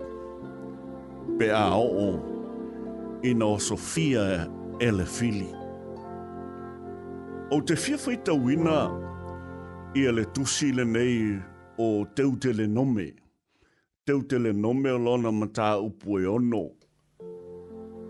Pe 1.38 1.50
a 1.52 1.66
o 1.76 1.84
o, 1.84 2.06
ina 3.28 3.44
o 3.52 3.58
Sofia 3.60 4.24
e 4.80 4.88
le 4.96 5.04
fili. 5.04 5.50
O 7.52 7.60
te 7.60 7.76
fia 7.76 8.00
whaita 8.06 8.32
wina, 8.32 8.78
ia 10.00 10.16
le 10.16 10.24
tusi 10.32 10.72
le 10.72 10.88
nei 10.96 11.36
o 11.76 12.06
teutele 12.16 12.64
nome. 12.80 13.10
Teutele 14.08 14.52
nome 14.64 14.96
o 14.96 14.96
lona 14.96 15.30
mata 15.32 15.74
upu 15.90 16.18
e 16.24 16.26
ono 16.38 16.64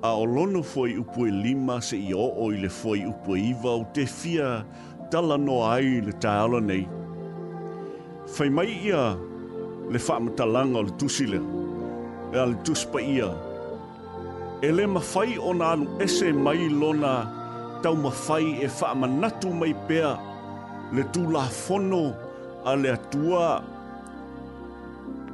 a 0.05 0.11
olono 0.21 0.63
foi 0.63 0.99
upoe 1.01 1.31
lima 1.33 1.81
se 1.81 1.97
i 1.97 2.13
o 2.17 2.53
i 2.53 2.59
le 2.61 2.69
foi 2.69 3.01
upoe 3.09 3.39
iwa 3.41 3.71
o 3.81 3.85
te 3.95 4.05
fia 4.07 4.65
tala 5.11 5.37
no 5.47 5.57
ai 5.75 5.89
le 6.07 6.13
taala 6.25 6.59
nei. 6.69 6.85
Fai 8.35 8.51
mai 8.57 8.71
ia 8.89 9.03
le 9.93 9.99
whaamatalanga 10.07 10.79
o 10.79 10.83
le 10.87 10.93
tusile, 11.01 11.39
e 12.33 12.45
le 12.51 12.55
tuspa 12.65 13.01
ia. 13.17 13.31
E 14.67 14.69
le 14.77 14.85
mawhai 14.95 15.33
o 15.41 15.51
nānu 15.61 15.85
ese 16.05 16.29
mai 16.45 16.63
lona 16.81 17.15
tau 17.83 17.95
mawhai 18.05 18.47
e 18.67 18.69
whaamanatu 18.77 19.49
mai 19.61 19.75
pea 19.89 20.11
le 20.95 21.03
tūla 21.15 21.45
fono 21.65 22.03
a 22.71 22.77
le 22.83 22.89
atua. 22.99 23.49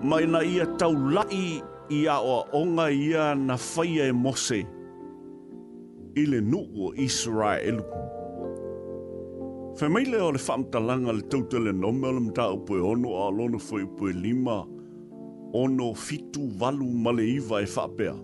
Mai 0.09 0.25
na 0.33 0.41
ia 0.53 0.67
tau 0.81 0.95
lai 1.17 1.45
ia 1.91 2.21
o 2.23 2.47
onga 2.53 2.91
ia 2.91 3.35
na 3.35 3.57
faia 3.59 4.07
e 4.07 4.13
mose 4.15 4.61
i 6.15 6.23
le 6.27 6.39
nuu 6.41 6.87
o 6.87 6.93
Israel. 6.95 7.79
Whamile 9.79 10.21
o 10.23 10.31
le 10.33 10.39
whamtalanga 10.47 11.13
le 11.19 11.23
tautele 11.31 11.73
nome 11.73 12.07
o 12.09 12.13
le 12.13 12.21
mta 12.21 12.47
upo 12.55 12.75
ono 12.93 13.09
a 13.21 13.27
alono 13.31 13.59
fwe 13.59 13.83
upo 13.83 14.09
lima 14.09 14.57
ono 15.53 15.95
fitu 15.95 16.49
walu 16.61 16.87
male 17.05 17.25
iwa 17.37 17.63
e 17.63 17.67
whapea. 17.77 18.15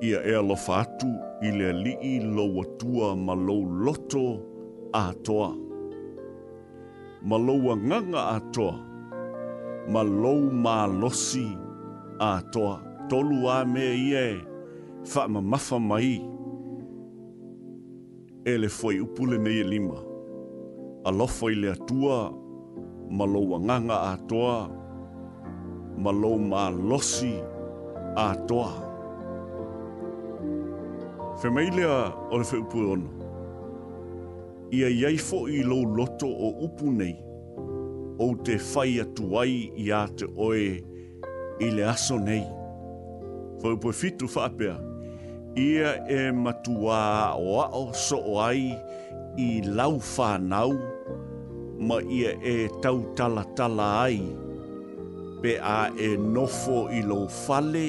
Ia 0.00 0.18
e 0.24 0.32
alofa 0.36 0.76
atu 0.80 1.08
i 1.42 1.50
le 1.52 1.72
li 1.82 1.92
i 2.10 2.14
lau 2.34 2.52
atua 2.64 3.16
ma 3.16 3.34
lau 3.34 3.62
loto 3.84 4.24
a 4.92 5.02
toa. 5.24 5.50
Ma 7.28 7.36
lau 7.46 7.60
nganga 7.76 8.20
a 8.20 8.36
toa 8.54 8.89
ma 9.90 10.02
lou 10.02 10.40
ma 10.52 10.86
losi 10.86 11.50
a 12.20 12.32
toa 12.52 12.76
tolu 13.10 13.38
a 13.50 13.64
me 13.72 13.84
ie 14.12 14.24
fa 15.10 15.22
ma 15.32 15.40
mafa 15.50 15.76
mai 15.90 16.10
ele 18.52 18.68
foi 18.78 18.94
upule 19.04 19.36
nei 19.44 19.58
e 19.60 19.64
lima 19.72 19.98
a 21.04 21.10
lo 21.18 21.26
foi 21.38 21.52
le 21.62 21.72
tua 21.88 22.18
ma 23.16 23.24
lou 23.32 23.46
nganga 23.66 23.96
a 24.10 24.12
toa 24.30 24.58
ma 26.02 26.10
lou 26.20 26.36
ma 26.50 26.62
losi 26.88 27.34
a 28.16 28.28
toa 28.48 28.72
Familia 31.42 31.92
o 32.30 32.36
le 32.40 32.44
whiupu 32.50 32.78
ono. 32.92 33.10
Ia 34.78 34.88
iei 35.00 35.16
fo 35.26 35.38
i 35.48 35.60
lo 35.70 35.78
loto 35.98 36.28
o 36.28 36.48
upu 36.66 36.86
nei 36.98 37.16
o 38.20 38.28
te 38.44 38.56
whai 38.74 38.92
atu 39.04 39.24
ai 39.42 39.54
i 39.80 39.86
a 39.98 40.02
te 40.18 40.26
oe 40.46 40.64
i 41.64 41.68
le 41.76 41.84
aso 41.92 42.16
nei. 42.26 42.44
Whau 43.62 43.76
poe 43.82 43.92
fitu 44.00 44.26
whapea, 44.34 44.74
ia 45.66 45.90
e 46.18 46.20
matua 46.44 47.00
o 47.40 47.52
ao 47.74 47.86
so 48.06 48.16
o 48.32 48.34
ai 48.48 48.62
i 49.46 49.48
lau 49.78 49.94
whanau, 50.16 50.72
ma 51.88 51.96
ia 52.20 52.32
e 52.54 52.56
tau 52.84 52.98
tala 53.16 53.44
tala 53.56 53.86
ai, 54.04 54.18
pe 55.42 55.52
a 55.78 55.78
e 56.08 56.10
nofo 56.34 56.78
i 56.98 57.00
lau 57.10 57.24
fale, 57.44 57.86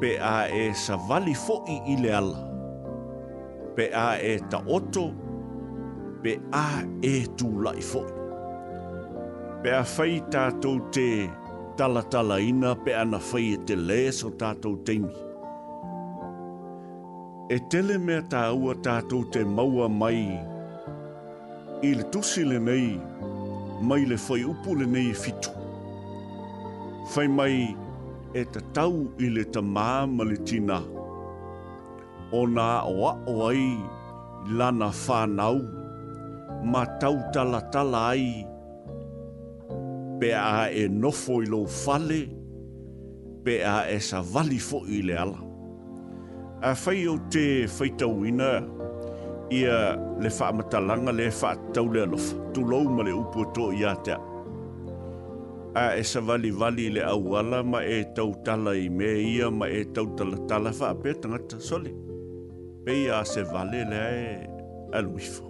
pe 0.00 0.10
a 0.34 0.36
e 0.62 0.64
savali 0.84 1.34
foi 1.46 1.74
i 1.94 1.98
le 2.04 2.10
ala, 2.20 2.40
pe 3.76 3.84
a 4.06 4.08
e 4.32 4.36
ta 4.50 4.58
oto, 4.78 5.06
pe 6.22 6.32
a 6.54 6.66
e 7.14 7.14
tu 7.38 7.48
lai 7.66 7.80
foi 7.92 8.19
pe 9.62 9.70
a 9.76 9.82
whai 9.84 10.20
tātou 10.32 10.78
te 10.96 11.26
talatala 11.76 12.38
ina 12.40 12.70
pe 12.84 12.94
ana 12.96 13.18
whai 13.26 13.50
e 13.58 13.58
te 13.68 13.74
lēs 13.76 14.22
o 14.24 14.30
tātou 14.40 14.78
teimi. 14.88 15.10
E 17.52 17.58
tele 17.72 17.96
mea 18.00 18.22
tā 18.32 18.44
ua 18.56 18.72
tātou 18.86 19.26
te 19.34 19.42
maua 19.44 19.88
mai, 19.98 20.22
i 21.84 21.90
le 21.98 22.06
tusi 22.14 22.44
le 22.46 22.56
nei, 22.70 22.94
mai 23.84 24.06
le 24.08 24.16
whai 24.22 24.44
upu 24.48 24.76
le 24.80 24.86
nei 24.88 25.10
e 25.12 25.18
fitu. 25.22 25.52
Whai 27.12 27.26
mai 27.28 27.58
e 28.38 28.46
te 28.54 28.62
tau 28.78 28.96
i 29.20 29.28
le 29.36 29.44
ta 29.50 29.60
māma 29.60 30.24
le 30.30 30.38
tina, 30.48 30.78
o 32.32 32.44
nā 32.56 32.70
o 32.88 33.08
a 33.10 33.16
o 33.32 33.36
ai 33.48 33.66
lana 34.56 34.88
whānau, 35.02 35.60
ma 36.64 36.86
tau 37.02 37.18
talatala 37.34 38.06
ai, 38.14 38.28
tala 38.46 38.49
pe 40.20 40.32
a 40.36 40.68
e 40.68 40.84
nofo 40.88 41.40
i 41.42 41.46
lou 41.48 41.64
fale, 41.66 42.20
pe 43.44 43.62
a 43.64 43.88
e 43.88 43.96
sa 44.04 44.20
vali 44.32 44.58
fo 44.60 44.78
i 44.84 44.98
le 45.06 45.14
ala. 45.24 45.40
A 46.62 46.74
whai 46.82 47.06
o 47.08 47.14
te 47.32 47.44
whai 47.74 47.88
tau 48.00 48.16
ina, 48.28 48.50
ia 49.58 49.78
le 50.22 50.30
wha 50.36 50.46
amatalanga 50.52 51.12
le 51.18 51.26
wha 51.40 51.50
tau 51.74 51.86
le 51.92 52.00
alofa, 52.06 52.36
tu 52.52 52.60
lou 52.70 52.84
ma 52.94 53.02
le 53.08 53.12
upo 53.22 53.40
to 53.54 53.64
i 53.72 53.82
atea. 53.92 54.18
A 55.80 55.84
e 55.96 56.02
sa 56.10 56.20
vali 56.28 56.50
vali 56.60 56.86
le 56.94 57.02
au 57.14 57.26
ala, 57.40 57.58
ma 57.72 57.80
e 57.80 57.98
tau 58.16 58.30
tala 58.46 58.72
i 58.76 58.86
me 58.98 59.10
ia, 59.32 59.48
ma 59.58 59.66
e 59.78 59.82
tau 59.94 60.06
tala 60.20 60.36
tala 60.48 60.70
wha 60.80 60.88
pe 61.02 61.10
tangata 61.20 61.56
sole. 61.68 61.90
Pe 62.84 62.92
ia 63.06 63.18
se 63.32 63.42
vale 63.52 63.80
le 63.92 64.04
e 64.24 64.26
alwifo. 64.98 65.44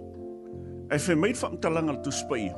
E 0.87 0.95
whai 1.03 1.15
mei 1.21 1.33
wha 1.39 1.45
amatalanga 1.51 1.91
le 1.99 2.05
tu 2.07 2.11
spai 2.23 2.43
ia 2.47 2.57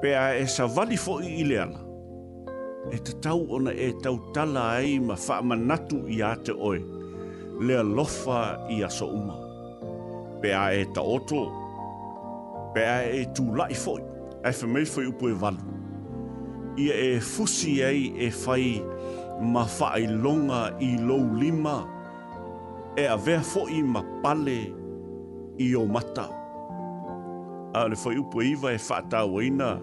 pea 0.00 0.34
e 0.40 0.46
sa 0.48 0.66
vali 0.66 0.96
fo 0.96 1.20
i 1.20 1.28
ile 1.44 1.60
ana. 1.62 1.80
E 2.92 2.96
te 3.04 3.12
tau 3.22 3.44
ona 3.54 3.72
e 3.76 3.88
tau 4.02 4.16
tala 4.34 4.62
ai 4.80 4.98
ma 5.08 5.14
wha 5.26 5.36
manatu 5.48 5.98
i 6.08 6.22
a 6.24 6.30
te 6.44 6.52
oe, 6.68 6.80
lea 7.66 7.82
lofa 7.96 8.40
i 8.74 8.80
a 8.84 8.88
so 8.98 9.06
uma. 9.18 9.36
Pea 10.40 10.62
e 10.72 10.82
ta 10.94 11.02
oto, 11.14 11.42
pea 12.74 12.98
e 13.18 13.22
tū 13.36 13.44
lai 13.58 13.76
fo 13.82 13.98
i, 14.00 14.04
e 14.40 14.50
wha 14.62 14.66
mei 14.72 14.86
fo 14.92 15.04
i 15.04 15.08
upo 15.12 15.28
e 15.32 15.36
valu. 15.42 15.64
Ia 16.80 16.94
e 17.12 17.20
fusi 17.20 17.72
ei 17.84 18.02
e 18.16 18.28
fai 18.42 18.66
ma 19.52 19.66
wha 19.78 19.90
longa 20.22 20.62
i 20.80 20.90
lou 21.06 21.22
lima, 21.40 21.78
e 22.98 23.06
a 23.06 23.16
vea 23.16 23.42
fo 23.52 23.68
i 23.70 23.82
ma 23.92 24.00
pale 24.22 24.58
i 25.66 25.74
o 25.76 25.84
mata. 25.86 26.26
Ale 27.78 27.94
fo 27.96 28.10
i 28.12 28.18
upo 28.18 28.42
iwa 28.42 28.72
e 28.74 28.78
wha 28.88 28.98
tau 29.12 29.38
ina, 29.42 29.76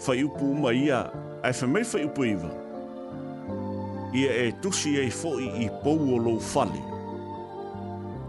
fai 0.00 0.24
upu 0.24 0.48
uma 0.56 0.72
ia, 0.72 0.98
ai 1.44 1.52
fai 1.52 1.68
mai 1.68 1.84
fai 1.84 2.02
upu 2.08 2.22
iwa. 2.32 2.50
Ia 4.20 4.30
e 4.46 4.52
tusi 4.62 4.88
ei 5.00 5.10
foi 5.20 5.42
i 5.44 5.68
pou 5.84 5.98
o 6.14 6.18
lou 6.24 6.38
fale, 6.52 6.80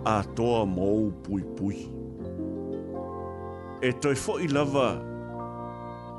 a 0.05 0.15
toa 0.35 0.61
mou 0.75 0.99
pui 1.23 1.41
pui. 1.57 1.79
E 3.81 3.89
toi 4.01 4.15
foi 4.25 4.43
lava, 4.55 4.89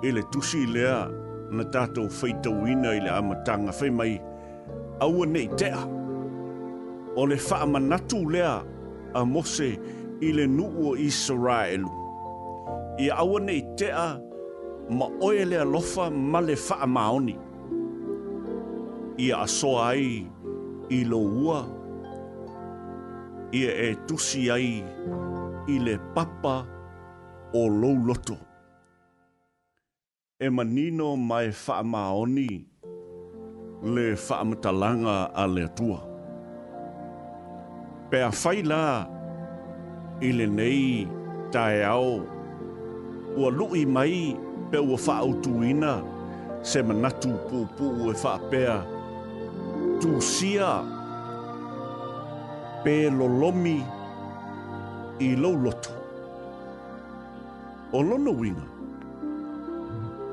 ele 0.06 0.22
tusi 0.32 0.60
lea, 0.74 0.98
na 1.54 1.64
tātou 1.74 2.08
fai 2.18 2.32
tauina 2.44 2.90
i 2.96 3.00
le 3.04 3.12
amatanga 3.18 3.72
fai 3.78 3.90
mai, 3.98 4.12
aua 5.04 5.24
nei 5.34 5.48
tea. 5.60 5.80
O 7.20 7.26
le 7.30 7.36
wha 7.46 7.56
amanatu 7.64 8.20
lea, 8.32 8.54
a 9.18 9.24
mose 9.32 9.70
i 10.26 10.30
le 10.32 10.46
nuu 10.48 10.88
o 10.90 10.96
Israelu. 10.96 11.90
Ia 13.04 13.20
aua 13.20 13.40
nei 13.44 13.60
tea, 13.76 13.92
ele 13.92 13.92
tusi 13.92 13.92
lea, 13.92 14.31
ma 14.98 15.08
oele 15.20 15.56
a 15.56 15.64
lofa 15.72 16.04
ma 16.10 16.38
le 16.46 16.54
faa 16.66 16.86
maoni. 16.96 17.34
Ia 19.24 19.34
asoa 19.44 19.82
ai 19.94 20.06
i 20.92 20.98
lo 21.10 21.20
ua, 21.44 21.58
ia 23.58 23.72
e 23.88 23.90
tusi 24.06 24.40
ai 24.56 24.70
i 25.72 25.76
le 25.84 25.94
papa 26.14 26.56
o 27.54 27.62
lou 27.80 27.96
loto. 28.06 28.36
E 30.44 30.48
manino 30.56 31.06
mai 31.30 31.48
faa 31.62 31.82
maoni 31.94 32.50
le 33.94 34.06
faa 34.24 34.42
matalanga 34.48 35.16
a 35.42 35.44
le 35.54 35.66
tua. 35.76 36.00
Pea 38.10 38.30
fai 38.40 38.58
la 38.70 38.84
i 40.20 40.28
le 40.38 40.46
nei 40.58 40.86
tae 41.52 41.80
au 41.96 42.10
ua 43.40 43.48
lui 43.58 43.82
mai 43.96 44.16
pe 44.70 44.78
ua 44.78 45.22
ina, 45.70 46.02
se 46.62 46.82
manatu 46.82 47.28
pōpū 47.48 48.08
e 48.08 48.14
whapea. 48.24 48.84
Tu 50.00 50.20
sia, 50.20 50.84
pe 52.84 53.10
lolomi 53.10 53.82
i 55.18 55.36
loulotu. 55.36 55.90
O 57.92 58.02
lono 58.02 58.32
wina, 58.40 58.64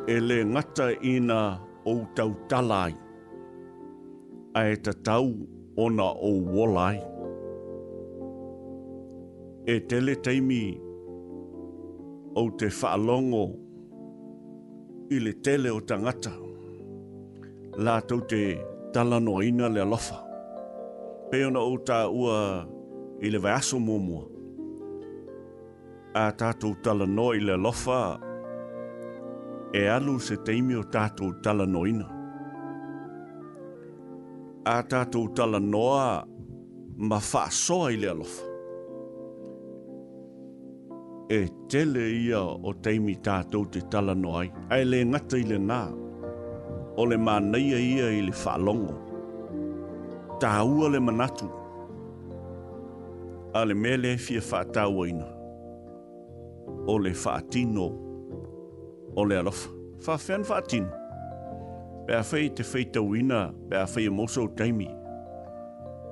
e 0.08 0.20
le 0.20 0.46
ngata 0.46 0.88
ina 1.02 1.60
o 1.86 1.96
tau 2.16 2.34
talai, 2.50 2.94
a 4.56 4.62
e 4.72 4.76
ta 4.76 4.94
tau 5.06 5.28
ona 5.86 6.04
o 6.04 6.32
wolai. 6.56 6.98
E 9.74 9.80
tele 9.80 10.16
taimi 10.16 10.64
o 12.36 12.50
te 12.58 12.68
whaalongo 12.68 13.46
ngata 13.48 13.69
i 15.12 15.18
le 15.20 15.34
tele 15.44 15.70
o 15.72 15.80
tangata. 15.82 16.32
La 17.78 18.00
tau 18.02 18.22
te 18.22 18.44
talanoina 18.94 19.70
le 19.74 19.82
alofa. 19.82 20.20
Peona 21.32 21.60
o 21.62 21.74
tā 21.86 22.04
ua 22.14 22.38
i 23.26 23.32
le 23.34 23.42
vaiaso 23.42 23.80
mōmua. 23.82 24.22
A 26.18 26.28
tātou 26.34 26.78
talano 26.86 27.30
i 27.38 27.42
le 27.42 27.56
alofa 27.58 28.02
e 29.74 29.86
alu 29.94 30.18
se 30.22 30.38
teimi 30.46 30.78
o 30.78 30.84
tātou 30.94 31.34
talanoina. 31.46 32.06
A 34.70 34.78
tātou 34.94 35.26
talanoa 35.38 36.06
ma 37.10 37.20
faa 37.32 37.50
soa 37.54 37.90
i 37.96 38.02
le 38.02 38.14
alofa 38.14 38.49
e 41.30 41.48
tele 41.70 42.04
ia 42.10 42.42
o 42.42 42.72
teimi 42.86 43.14
tātou 43.26 43.68
te 43.70 43.84
tala 43.92 44.16
noai. 44.18 44.50
Ai 44.74 44.84
le 44.86 45.04
ngata 45.06 45.38
i 45.38 45.44
le 45.46 45.60
nā, 45.62 45.80
o 47.00 47.06
le 47.06 47.18
mānaia 47.28 47.78
ia 47.86 48.08
i 48.18 48.24
le 48.26 48.34
whalongo. 48.34 48.96
Tā 50.42 50.52
ua 50.66 50.88
le 50.90 50.98
manatu, 51.04 51.50
a 53.54 53.62
le 53.66 53.76
mele 53.76 54.16
fia 54.18 54.42
whātau 54.42 55.04
aina. 55.06 55.28
O 56.90 56.98
le 56.98 57.12
whātino, 57.26 57.92
o 59.16 59.24
le 59.28 59.38
alofa. 59.44 59.70
Whāwhen 60.00 60.48
whātino, 60.48 60.94
bea 62.08 62.24
whei 62.32 62.48
te 62.56 62.64
whei 62.64 62.86
tauina, 62.88 63.50
bea 63.70 63.84
e 64.02 64.08
moso 64.10 64.48
o 64.48 64.48
teimi 64.48 64.88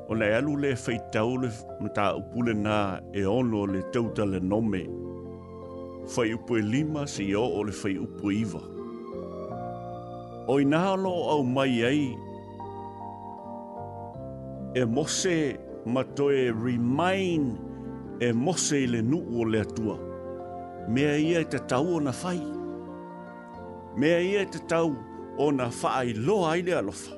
o 0.09 0.15
le 0.15 0.33
alu 0.35 0.55
le 0.55 0.75
feitau 0.75 1.37
le 1.37 1.49
mata 1.81 2.15
upule 2.15 2.53
na 2.53 2.99
e 3.13 3.23
ono 3.25 3.65
le 3.65 3.81
tauta 3.91 4.25
le 4.25 4.39
nome. 4.39 4.81
Fai 6.07 6.31
upu 6.33 6.55
e 6.57 6.61
lima 6.61 7.05
se 7.05 7.23
si 7.23 7.33
o 7.35 7.43
o 7.43 7.63
le 7.63 7.71
fai 7.71 7.97
upu 7.99 8.31
iwa. 8.31 8.61
O 10.47 10.59
inahalo 10.61 11.11
au 11.31 11.43
mai 11.43 11.83
ai, 11.83 12.15
e 14.79 14.85
mose 14.85 15.59
matoe 15.85 16.53
remain 16.63 17.43
e 18.19 18.31
mose 18.33 18.85
le 18.87 19.01
nu 19.01 19.19
o 19.41 19.43
le 19.45 19.59
atua. 19.61 19.99
Mea 20.87 21.17
ia 21.17 21.41
e 21.41 21.45
te 21.51 21.59
tau 21.67 21.95
o 21.95 21.99
na 21.99 22.11
fai. 22.13 22.39
Mea 23.99 24.19
ia 24.21 24.41
e 24.41 24.45
te 24.53 24.59
tau 24.71 24.95
o 25.37 25.51
na 25.51 25.69
fai 25.69 26.13
loa 26.13 26.51
ai 26.53 26.61
le 26.61 26.73
alofa 26.75 27.16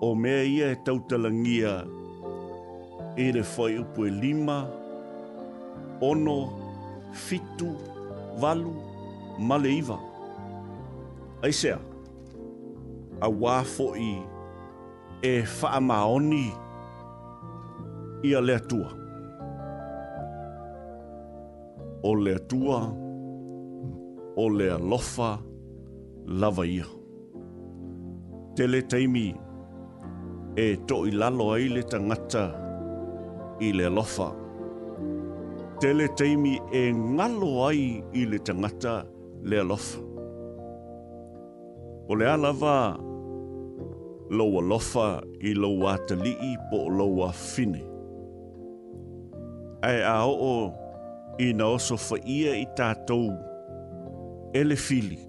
o 0.00 0.14
mea 0.14 0.44
ia 0.44 0.72
e 0.72 0.76
tautalangia 0.76 1.84
e 3.16 3.32
le 3.32 3.42
whai 3.56 3.78
upo 3.78 4.06
e 4.06 4.10
lima, 4.10 4.66
ono, 6.00 6.52
fitu, 7.12 7.76
valu, 8.40 8.72
male 9.38 9.68
iwa. 9.78 9.98
sea, 11.52 11.78
a 13.20 13.28
wāfo 13.28 13.94
i 13.96 14.14
e 15.22 15.42
whaamaoni 15.58 16.46
i 18.22 18.32
a 18.34 18.40
lea 18.40 18.60
tua. 18.68 18.88
O 22.02 22.14
lea 22.14 22.38
tua, 22.38 22.80
o 24.36 24.48
lea 24.48 24.78
lofa, 24.78 25.38
lava 26.26 26.66
ia. 26.66 26.86
Tele 28.54 28.80
Tele 28.80 28.82
taimi 28.82 29.34
e 30.66 30.76
to 30.88 30.96
i 31.08 31.10
lalo 31.20 31.46
ai 31.56 31.66
le 31.74 31.82
tangata 31.92 32.44
i 33.60 33.68
le 33.78 33.86
lofa. 33.96 34.28
Tele 35.80 36.06
teimi 36.18 36.54
e 36.72 36.82
ngalo 37.14 37.50
ai 37.68 37.84
i 38.12 38.22
le 38.30 38.38
tangata 38.46 38.94
le 39.48 39.58
lofa. 39.70 39.98
O 42.10 42.16
le 42.18 42.26
alawa, 42.34 42.76
loa 44.38 44.60
lofa 44.70 45.06
i 45.48 45.54
loa 45.62 45.88
atalii 45.96 46.52
po 46.70 46.78
loa 46.98 47.28
fine. 47.52 47.82
Ai 49.88 49.98
a 50.04 50.16
oo 50.46 50.64
i 51.40 51.46
na 51.58 51.64
oso 51.76 51.96
faia 52.08 52.52
i 52.64 52.66
tātou 52.78 53.26
ele 54.60 54.76
fili. 54.86 55.20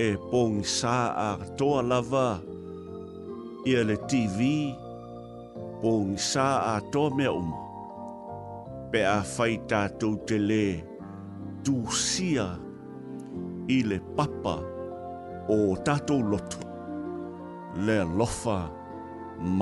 E 0.00 0.08
pōngi 0.30 0.64
sā 0.78 0.96
a 1.28 1.28
toa 1.58 1.82
lava 1.92 2.24
lofa 2.38 2.51
ia 3.64 3.84
le 3.84 3.96
TV 3.96 4.38
po 5.82 5.90
ngisa 6.08 6.46
a 6.74 6.80
tō 6.92 7.02
mea 7.16 7.32
uma. 7.32 7.58
Pe 8.90 9.04
a 9.06 9.20
whai 9.22 9.54
tātou 9.70 10.16
te 10.26 10.38
le 10.42 10.64
tūsia 11.66 12.46
i 13.74 13.78
le 13.86 13.98
papa 14.18 14.56
o 15.54 15.58
tātou 15.86 16.24
lotu 16.32 16.64
le 17.86 18.00
lofa 18.18 18.58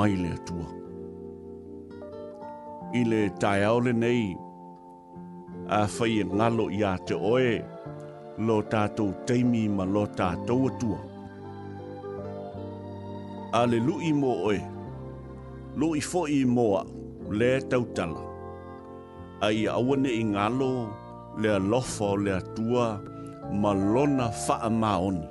mai 0.01 0.17
le 0.23 0.33
tua. 0.49 0.69
I 3.01 3.05
le 3.07 3.21
tai 3.43 3.63
aole 3.69 3.93
nei 4.01 4.25
a 5.81 5.85
whai 5.99 6.17
e 6.25 6.25
ngalo 6.33 6.71
i 6.73 6.81
a 6.89 6.97
te 7.07 7.15
oe 7.35 7.55
lo 8.49 8.61
tātou 8.73 9.13
teimi 9.29 9.67
ma 9.77 9.85
lo 9.85 10.09
tātou 10.17 10.73
atua 10.73 11.01
a 13.53 13.61
le 13.71 13.79
lu'i 13.87 14.13
mo 14.15 14.31
oe, 14.49 14.59
lu'i 15.79 16.01
fo 16.11 16.27
i 16.31 16.45
mo 16.47 16.67
a 16.81 16.85
le 17.39 17.51
tautala. 17.71 18.21
A 19.47 19.51
i 19.61 19.65
awane 19.79 20.11
i 20.21 20.25
ngalo 20.33 20.71
le 21.41 21.49
alofa 21.59 22.05
o 22.15 22.17
le 22.25 22.33
atua 22.41 22.87
ma 23.63 23.71
lona 23.93 24.27
wha'a 24.43 24.71
maoni. 24.81 25.27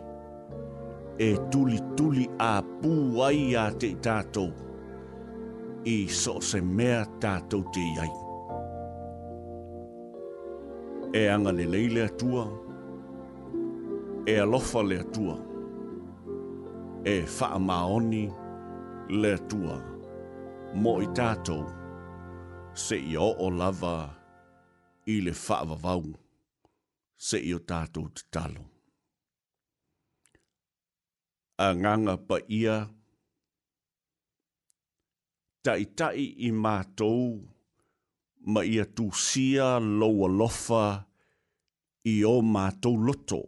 E 1.27 1.29
tuli 1.51 1.79
tuli 1.97 2.25
a 2.39 2.53
pū 2.81 2.91
ai 3.27 3.55
a 3.63 3.67
te 3.79 3.89
tātou 4.05 4.49
i 5.87 5.95
so 6.21 6.39
se 6.49 6.59
mea 6.61 7.01
tātou 7.23 7.63
te 7.75 7.83
iai. 7.91 8.11
E 11.19 11.27
anga 11.33 11.51
le 11.59 11.65
leile 11.73 12.07
tua, 12.19 12.43
e 14.29 14.35
a 14.37 14.43
alofa 14.45 14.83
le 14.85 14.99
atua, 15.03 15.35
e 15.39 15.48
e 17.05 17.23
faa 17.37 17.59
maoni 17.67 18.21
le 19.21 19.33
tua. 19.49 19.77
Mo 20.81 20.93
i 21.01 21.07
tātou, 21.17 21.63
se 22.75 22.95
i 23.11 23.15
o 23.17 23.29
o 23.39 23.47
lava 23.49 23.95
i 25.13 25.21
le 25.23 25.31
wha 25.31 25.57
vavau, 25.69 26.03
se 27.27 27.37
i 27.49 27.53
o 27.55 27.59
tātou 27.71 28.05
te 28.15 28.21
talo. 28.31 28.63
A 31.65 31.71
nganga 31.75 32.15
pa 32.27 32.37
ia, 32.59 32.77
tai 35.63 35.83
tai 35.97 36.25
i 36.47 36.51
mātou, 36.51 37.39
ma 38.53 38.61
ia 38.63 38.85
tu 38.95 39.07
sia 39.11 39.69
loa 39.79 40.27
lofa 40.39 40.85
i 42.13 42.19
o 42.25 42.41
mātou 42.43 42.99
Mātou 42.99 43.05
loto. 43.07 43.41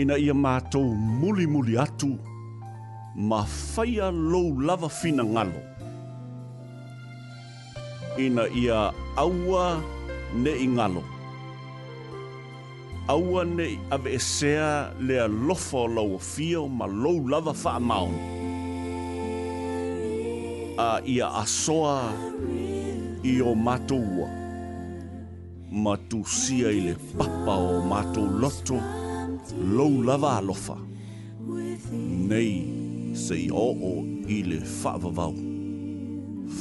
ina 0.00 0.16
ia 0.16 0.32
mātou 0.34 0.86
muli 0.96 1.44
muli 1.50 1.74
atu 1.82 2.08
ma 3.30 3.40
whaia 3.46 4.08
lou 4.16 4.46
lava 4.68 4.88
fina 4.98 5.24
ngalo. 5.26 5.60
Ina 8.26 8.44
ia 8.62 8.78
aua 9.20 9.64
ne 10.44 10.54
i 10.64 10.68
ngalo. 10.72 11.02
Aua 13.14 13.44
ne 13.50 13.66
i 13.74 13.76
avesea 13.96 14.70
e 15.00 15.04
lea 15.10 15.26
lofa 15.46 15.82
o 15.84 15.90
lau 15.98 16.16
fio 16.32 16.62
ma 16.68 16.86
lou 16.86 17.18
lava 17.32 17.52
wha 17.64 18.00
A 20.80 20.90
ia 21.04 21.28
asoa 21.42 22.08
i 23.22 23.34
o 23.42 23.52
mātou 23.66 24.02
ua. 24.20 24.28
Matusia 25.84 26.72
ile 26.78 26.94
papa 27.18 27.54
o 27.70 27.82
mātou 27.90 28.24
lotu. 28.40 28.74
Lotu. 28.80 28.99
laulava 29.60 30.36
alofa 30.36 30.76
nei 32.28 33.12
se 33.14 33.36
i 33.36 33.48
o 33.52 33.66
o 33.92 33.92
i 34.36 34.42
le 34.50 34.58
whaavavau 34.82 35.34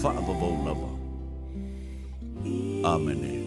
whaavavau 0.01 0.55
lava 0.65 0.87
Amene 2.93 3.37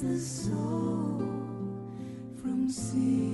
The 0.00 0.16
soul 0.20 1.18
from 2.40 2.68
sin. 2.70 3.27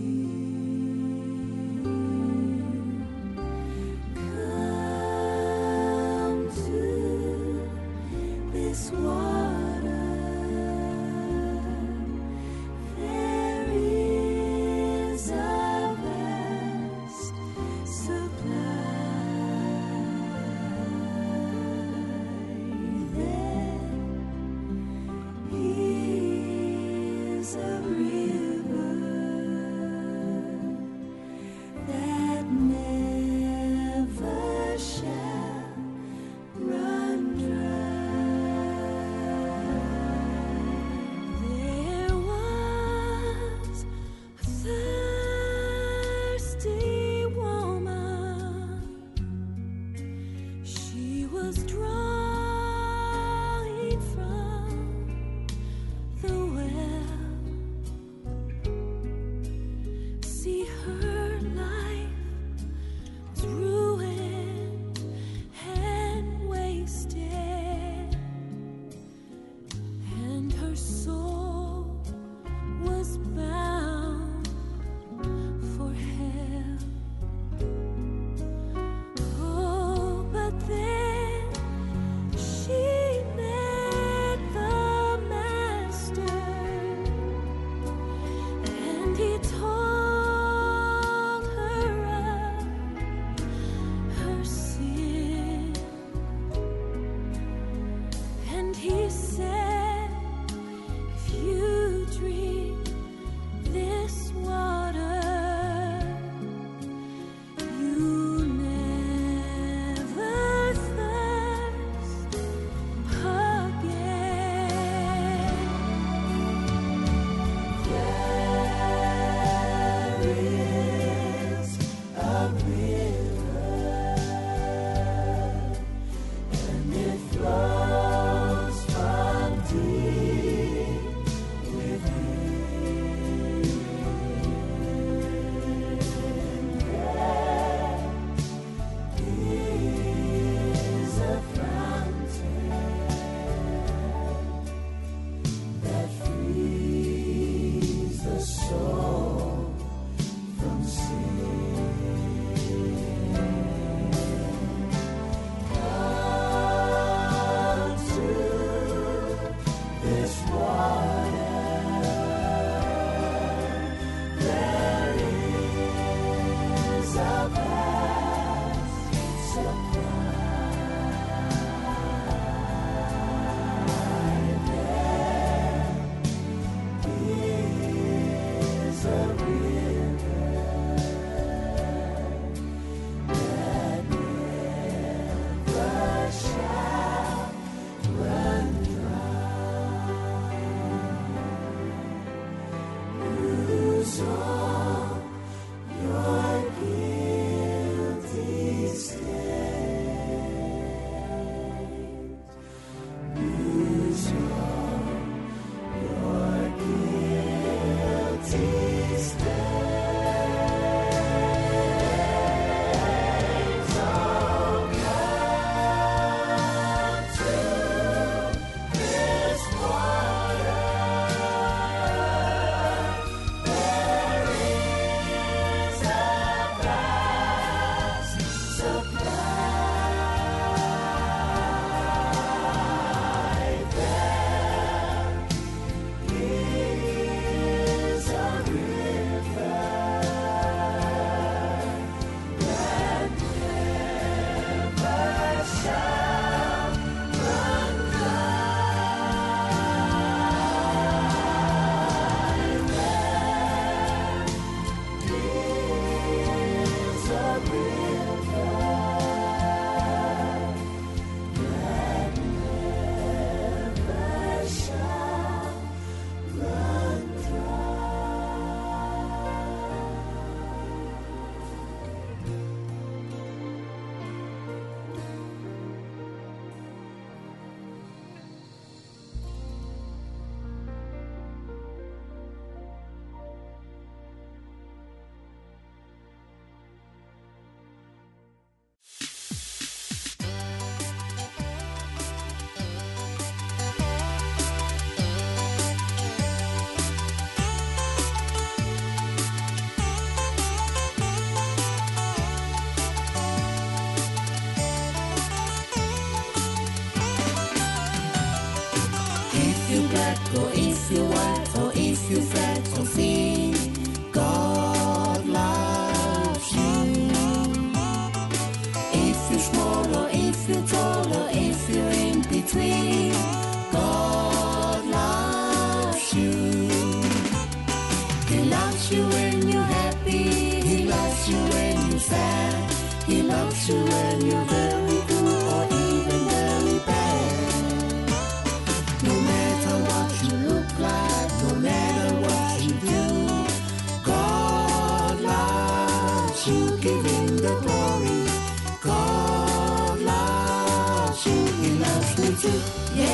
Yeah. 353.15 353.34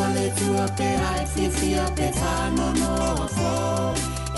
fole 0.00 0.26
tua 0.38 0.64
pe 0.78 0.88
ai 1.12 1.24
fi 1.34 1.44
fi 1.58 1.70
a 1.78 1.86
pe 1.96 2.08
fa 2.20 2.34
no 2.56 2.68
no 2.80 2.94
fo 3.36 3.52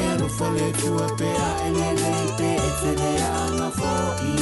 e 0.06 0.08
ru 0.20 0.28
fole 0.36 0.66
tua 0.80 1.06
pe 1.18 1.28
ai 1.52 1.68
le 1.78 1.88
le 2.00 2.14
pe 2.38 2.50
e 2.68 2.70
te 2.80 2.90
ne 3.00 3.12
a 3.32 3.36
no 3.58 3.68
fo 3.78 3.94
i 4.32 4.34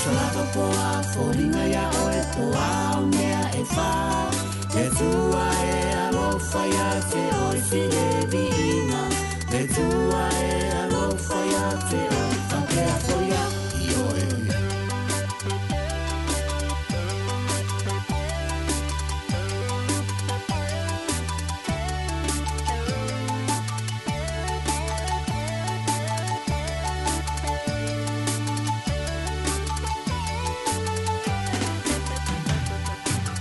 so 0.00 0.10
la 0.18 0.26
to 0.36 0.42
po 0.52 0.64
a 0.90 0.92
fo 1.10 1.24
ni 1.36 1.46
na 1.54 1.64
ya 1.74 1.84
o 2.04 2.06
e 2.20 2.22
po 2.34 2.44
a 2.68 2.72
o 3.00 3.02
me 3.12 3.26
a 3.42 3.44
e 3.60 3.62
fa 3.74 3.90
te 4.72 4.84
tua 4.98 5.46
e 5.74 5.76
a 6.02 6.06
lo 6.16 6.26
fa 6.50 6.62
ya 6.76 6.90
te 7.10 7.22
o 7.44 7.54
i 7.60 7.62
fi 7.68 7.80
le 7.94 8.06
vi 8.32 8.44
ina 8.76 9.02
te 9.50 9.60
tua 9.74 10.24
e 10.50 10.52
a 10.80 10.82
lo 10.92 11.04
fa 11.26 11.38
ya 11.52 11.66
te 11.88 12.00
o 12.20 12.26
fa 12.48 12.58
pe 12.70 12.82
a 12.94 12.96
fo 13.06 13.16
ya 13.32 13.42
te 13.52 13.57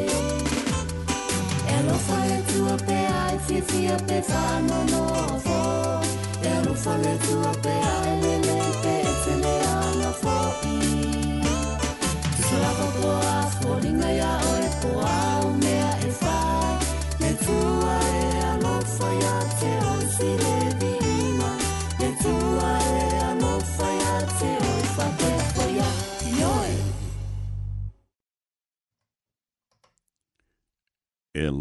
Ero 1.75 1.95
fa 2.07 2.17
le 2.29 2.39
tua 2.51 2.75
pe 2.87 2.99
ai, 3.23 3.37
fifia 3.47 3.95
pe 4.07 4.21
fa 4.29 4.45
no 4.69 4.79
no 4.93 5.05
fo, 5.45 5.59
ero 6.53 6.73
fa 6.83 6.93
le 7.03 7.15
tua 7.27 7.51
pe 7.63 7.73
ai, 7.95 8.15
le 8.21 8.37
le 8.37 8.44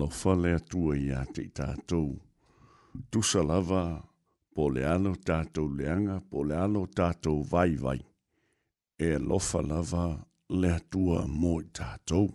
lo 0.05 0.11
fale 0.11 0.51
atua 0.61 0.95
i 0.97 1.07
a 1.17 1.23
te 1.35 1.43
tātou. 1.57 2.11
Tu 3.11 3.23
salava, 3.25 3.85
po 4.55 4.67
le 4.69 4.83
alo 4.85 5.15
tātou 5.29 5.71
leanga, 5.79 6.19
po 6.31 6.43
le 6.45 6.59
alo 6.61 6.83
tātou 6.97 7.41
vai 7.53 7.73
vai. 7.85 7.97
E 9.01 9.09
lo 9.17 9.39
falava 9.41 10.05
le 10.61 10.73
atua 10.79 11.25
mo 11.41 11.55
i 11.65 11.69
tātou. 11.73 12.27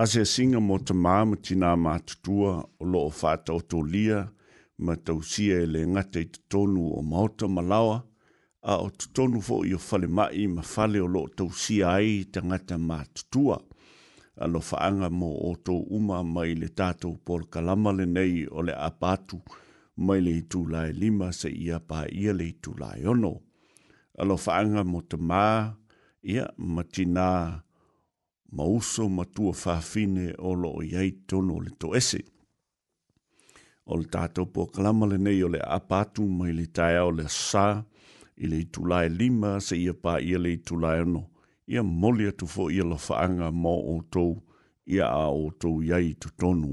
a 0.00 0.06
se 0.12 0.24
singa 0.24 0.62
mo 0.64 0.80
te 0.80 0.96
māma 0.96 1.36
tina 1.44 1.74
mātutua 1.76 2.54
o 2.80 2.88
lo 2.88 3.02
o 3.10 3.12
fātou 3.12 3.60
tō 3.68 3.82
lia, 3.84 4.22
ma 4.78 4.96
tau 4.96 5.20
sia 5.20 5.60
e 5.60 5.68
le 5.74 5.84
ngate 5.92 6.24
i 6.24 6.30
tonu 6.50 6.86
o 6.96 7.02
maota 7.04 7.46
malawa, 7.52 8.00
a 8.64 8.80
o 8.80 8.88
tonu 9.12 9.44
fo 9.44 9.60
i 9.68 9.76
o 9.76 9.84
fale 9.90 10.08
mai 10.08 10.48
ma 10.48 10.64
fale 10.64 11.04
o 11.04 11.12
lo 11.18 11.26
tau 11.36 11.52
sia 11.52 11.98
ai 12.00 12.24
ta 12.32 12.40
ngata 12.40 12.80
mātutua. 12.80 13.60
tua 13.60 13.62
alo 14.42 14.60
faanga 14.70 15.08
mo 15.20 15.28
o 15.48 15.52
tō 15.66 15.74
uma 15.96 16.18
mai 16.26 16.54
le 16.60 16.68
tātou 16.80 17.14
por 17.26 17.42
kalama 17.52 17.92
le 17.98 18.04
nei 18.16 18.42
o 18.50 18.62
le 18.66 18.72
apatu 18.74 19.38
mai 20.06 20.18
le 20.26 20.32
itu 20.42 20.60
lai 20.72 20.90
lima 21.02 21.30
se 21.40 21.48
ia 21.50 21.78
pā 21.88 22.02
ia 22.10 22.32
le 22.34 22.48
itu 22.50 22.74
lai 22.80 23.06
ono. 23.12 23.34
Alo 24.18 24.36
faanga 24.36 24.82
mo 24.86 25.00
te 25.00 25.16
mā, 25.16 25.70
ia 26.22 26.46
matina 26.58 27.62
mauso 28.56 29.08
matua 29.08 29.52
whawhine 29.54 30.34
o 30.38 30.52
lo 30.54 30.70
o 30.78 30.82
iai 30.82 31.10
tono 31.28 31.58
le 31.58 31.70
tō 31.80 31.94
ese. 31.96 32.20
O 33.86 33.94
le 33.96 34.04
tātou 34.10 34.46
por 34.52 34.66
kalama 34.74 35.06
le 35.06 35.18
nei 35.18 35.42
o 35.42 35.48
le 35.48 35.60
apatu 35.62 36.26
mai 36.26 36.52
le 36.52 36.66
tāia 36.66 37.06
o 37.06 37.10
le 37.10 37.26
sā 37.30 37.84
i 38.36 38.46
le 38.50 38.64
itu 38.66 38.82
lai 38.84 39.06
lima 39.08 39.60
se 39.60 39.76
ia 39.78 39.92
pā 39.94 40.18
ia 40.22 40.38
le 40.38 40.52
itu 40.58 40.74
lai 40.78 41.00
ono 41.06 41.30
ia 41.66 41.82
moli 41.82 42.26
atu 42.28 42.46
fo 42.46 42.70
ia 42.70 42.84
lofaanga 42.84 43.50
mo 43.52 43.72
o 43.92 44.00
tou 44.10 44.42
ia 44.86 45.06
a 45.08 45.28
o 45.30 45.50
tou 45.60 45.76
iai 45.88 46.08
tu 46.20 46.28
tonu 46.38 46.72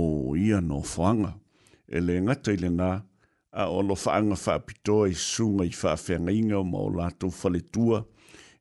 o 0.00 0.34
ia 0.36 0.60
no 0.60 0.82
fanga. 0.82 1.32
E 1.86 1.98
le 2.00 2.20
ngata 2.22 2.52
ile 2.52 2.70
a 3.54 3.62
o 3.76 3.80
lofaanga 3.82 4.34
whaapitoa 4.44 5.08
i 5.08 5.14
sunga 5.14 5.64
i 5.64 5.70
whaafenga 5.80 6.32
inga 6.38 6.56
o 6.58 6.64
mao 6.64 6.88
lātou 6.98 7.30
tua 7.72 7.98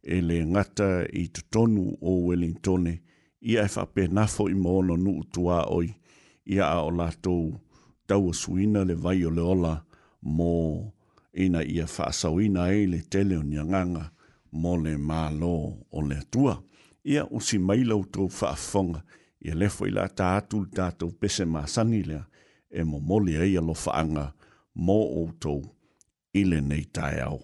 e 0.03 0.15
le 0.27 0.35
ngata 0.51 0.87
i 1.11 1.23
tu 1.33 1.41
tonu 1.51 1.83
o 2.09 2.27
Wellington 2.27 2.85
ia 3.51 3.61
e 3.65 3.69
whape 3.75 4.03
nafo 4.15 4.47
i 4.49 4.53
maono 4.53 4.95
nu 5.03 5.11
utua 5.21 5.57
oi, 5.77 5.87
ia 6.53 6.63
a 6.63 6.77
o 6.85 6.89
lātou 6.99 7.43
taua 8.07 8.33
suina 8.33 8.83
le 8.87 8.93
vai 9.03 9.23
o 9.25 9.29
le 9.37 9.41
ola 9.41 9.73
mo 10.35 10.51
ina 11.33 11.61
ia 11.63 11.85
fa 11.87 12.03
whaasawina 12.05 12.69
e 12.79 12.85
le 12.91 12.99
tele 13.11 13.37
o 13.37 13.43
nianganga 13.43 14.11
mō 14.55 14.75
le 14.83 14.93
mālō 14.97 15.49
o 15.91 16.01
le 16.01 16.17
atua. 16.23 16.53
Ia 17.05 17.25
usi 17.29 17.59
mailau 17.59 18.05
tō 18.15 18.25
whaafonga, 18.31 19.01
ia 19.45 19.55
lefo 19.55 19.85
i 19.87 19.93
la 19.93 20.07
tā 20.07 20.31
atu 20.39 20.63
tātou 20.77 21.11
pese 21.21 21.45
mā 21.45 21.65
sangi 21.67 22.03
e 22.79 22.83
mō 22.83 22.99
mōli 23.11 23.35
ai 23.39 23.55
lo 23.61 23.75
whaanga 23.85 24.29
mō 24.87 24.97
o 25.21 25.27
tō 25.45 25.57
ile 26.41 26.61
nei 26.61 26.85
tai 26.91 27.19
au. 27.29 27.41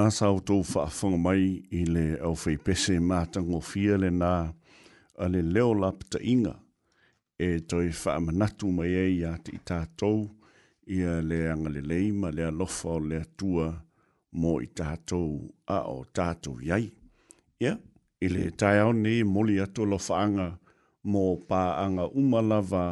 nā 0.00 0.06
sāu 0.16 0.38
tōu 0.46 0.62
whaafunga 0.64 1.18
mai 1.20 1.40
i 1.76 1.80
le 1.84 2.02
au 2.28 2.36
whai 2.42 2.54
pese 2.66 2.94
mā 3.08 3.18
tango 3.34 3.58
fia 3.70 3.98
le 4.00 4.08
nā 4.20 4.30
a 5.24 5.28
le 5.32 5.42
leo 5.54 5.74
lap 5.80 6.06
ta 6.12 6.18
inga 6.32 6.52
e 7.48 7.48
tōi 7.72 7.90
whaamanatu 8.04 8.70
mai 8.78 8.86
e 9.02 9.02
ia 9.18 9.34
te 9.44 9.52
i 9.58 9.60
tātou 9.70 10.22
i 10.96 11.02
a 11.12 11.18
le 11.32 11.42
anga 11.52 11.72
le 11.76 11.82
leima 11.90 12.30
le 12.36 12.46
alofa 12.48 12.94
o 12.94 12.96
le 13.10 13.20
atua 13.26 13.66
mō 14.40 14.54
i 14.64 14.70
tātou 14.80 15.36
a 15.78 15.82
o 15.92 15.98
tātou 16.18 16.62
iai. 16.64 16.86
Ia, 16.88 16.92
yeah. 17.74 17.80
i 18.24 18.30
le 18.32 18.48
tai 18.60 18.78
au 18.80 18.94
ne 18.96 19.18
moli 19.36 19.58
atu 19.60 19.84
lo 19.84 19.98
whaanga 20.08 20.50
mō 21.04 21.24
pā 21.48 21.64
anga 21.86 22.08
umalawa 22.08 22.86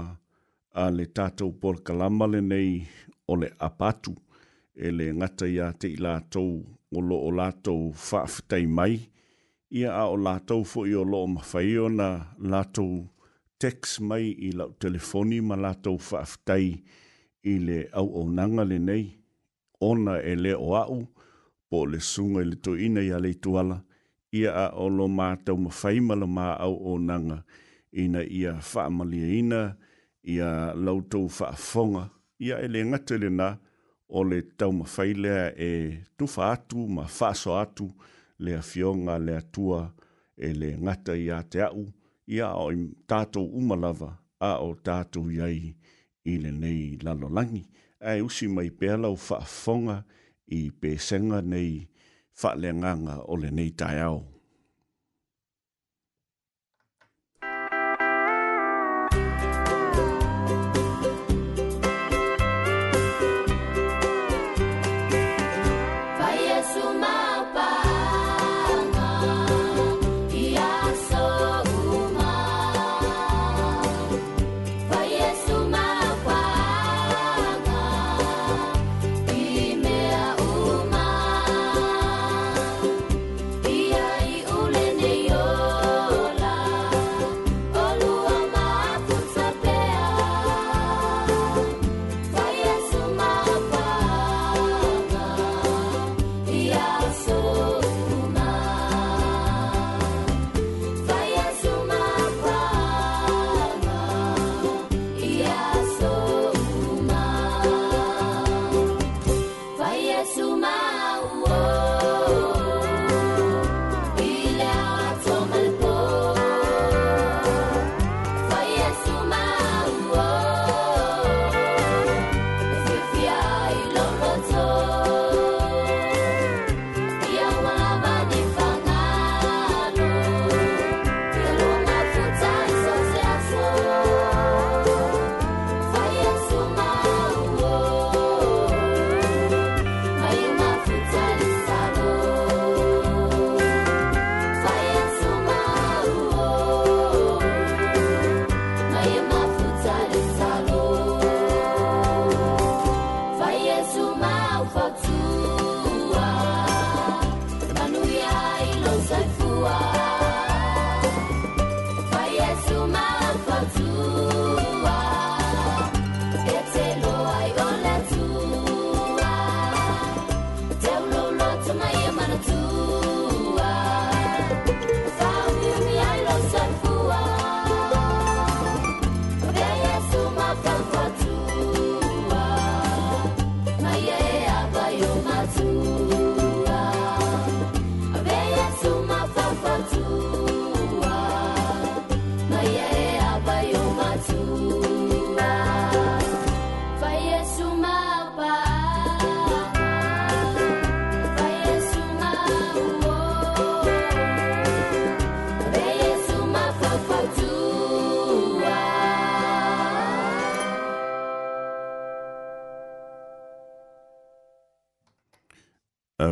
a 0.85 0.91
le 0.97 1.09
tātou 1.09 1.55
porkalama 1.63 2.29
le 2.35 2.43
nei 2.55 2.81
o 3.29 3.39
le 3.45 3.49
apatu 3.65 4.13
e 4.77 4.91
le 4.97 5.09
ngata 5.17 5.49
ia 5.51 5.73
te 5.73 5.95
i 5.95 5.97
lātou 6.05 6.59
o 6.95 7.01
lo 7.01 7.17
o 7.21 7.31
latou 7.31 7.93
whaafitai 7.93 8.67
mai, 8.67 9.01
ia 9.71 9.93
a 9.93 10.05
o 10.09 10.17
latou 10.17 10.65
fo 10.65 10.87
i 10.89 10.95
o 10.97 11.03
lo 11.05 11.25
o 11.25 11.29
mawhai 11.29 11.77
o 11.79 11.89
na 11.89 12.09
latou 12.41 13.07
text 13.61 14.01
mai 14.01 14.25
i 14.49 14.51
lau 14.57 14.71
telefoni 14.81 15.39
ma 15.49 15.57
latou 15.57 15.99
whaafitai 15.99 16.67
i 17.53 17.55
le 17.67 17.79
au 17.93 18.09
au 18.21 18.27
nanga 18.37 18.65
le 18.71 18.79
nei, 18.89 19.05
ona 19.89 20.15
e 20.31 20.35
le 20.35 20.53
o 20.55 20.75
au, 20.77 21.01
po 21.69 21.85
le 21.91 21.99
sunga 22.11 22.41
i 22.43 22.47
le 22.49 22.57
to 22.65 22.71
ina 22.77 23.01
i 23.09 23.13
a 23.13 23.19
le 23.25 23.33
tuala, 23.43 23.79
ia 24.41 24.51
a 24.65 24.67
o 24.85 24.89
lo 24.97 25.05
mātou 25.19 25.59
mawhai 25.65 25.99
ma 26.09 26.15
la 26.21 26.27
mā 26.37 26.49
au 26.67 26.75
o 26.93 26.99
nanga, 27.09 27.39
ina 28.03 28.23
ia 28.41 28.53
whaamalia 28.73 29.29
ina, 29.41 29.61
ia 30.35 30.49
lautou 30.85 31.29
whaafonga, 31.37 32.05
ia 32.47 32.55
e 32.65 32.69
le 32.73 32.81
ngatele 32.91 33.29
naa, 33.39 33.55
o 34.09 34.23
le 34.31 34.39
tau 34.59 34.73
mawhai 34.73 35.13
lea 35.25 35.45
e 35.69 35.71
tufa 36.19 36.53
atu, 36.53 36.89
ma 36.97 37.05
whaso 37.19 37.53
atu, 37.63 37.87
lea 38.45 38.63
fionga 38.71 39.19
lea 39.19 39.41
tua 39.53 39.81
e 40.37 40.53
le 40.61 40.71
ngata 40.85 41.17
i 41.17 41.29
a 41.33 41.39
te 41.51 41.59
au, 41.69 41.85
i 42.35 42.41
a 42.45 42.49
o 42.55 42.71
tātou 43.11 43.47
umalava, 43.61 44.11
a 44.41 44.51
o 44.65 44.73
tātou 44.87 45.29
iai 45.33 45.75
i 46.33 46.39
le 46.43 46.51
nei 46.53 46.97
lalolangi. 47.03 47.65
A 48.01 48.15
e 48.19 48.25
usi 48.25 48.49
mai 48.49 48.71
pēlau 48.71 49.17
wha 49.83 49.99
i 50.59 50.71
pēsenga 50.81 51.43
nei 51.43 51.89
wha 52.41 52.55
le 52.55 52.71
nganga 52.79 53.17
o 53.29 53.37
le 53.37 53.51
nei 53.51 53.71
tai 53.71 54.01
au. 54.01 54.23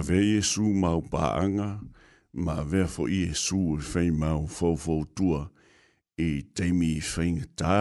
vea 0.07 0.23
Iesu 0.23 0.69
mau 0.83 1.01
pāanga, 1.13 1.67
ma 2.45 2.55
vea 2.63 2.87
fo 2.87 3.07
Iesu 3.11 3.59
e 3.79 3.83
whei 3.91 4.11
mau 4.15 4.45
fōfō 4.47 4.97
tua, 5.19 5.41
e 6.23 6.29
teimi 6.59 6.93
i 6.99 7.01
whainga 7.03 7.47
tā, 7.61 7.79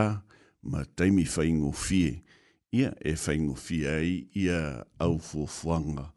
ma 0.74 0.82
teimi 0.98 1.26
whai 1.34 1.52
ngō 1.60 1.72
fie. 1.82 2.10
Ia 2.76 2.90
e 2.98 3.14
whai 3.22 3.36
ngō 3.44 3.58
fie 3.66 3.86
ai, 3.92 4.10
ia 4.44 4.58
au 5.06 5.18
fōfuanga, 5.22 6.08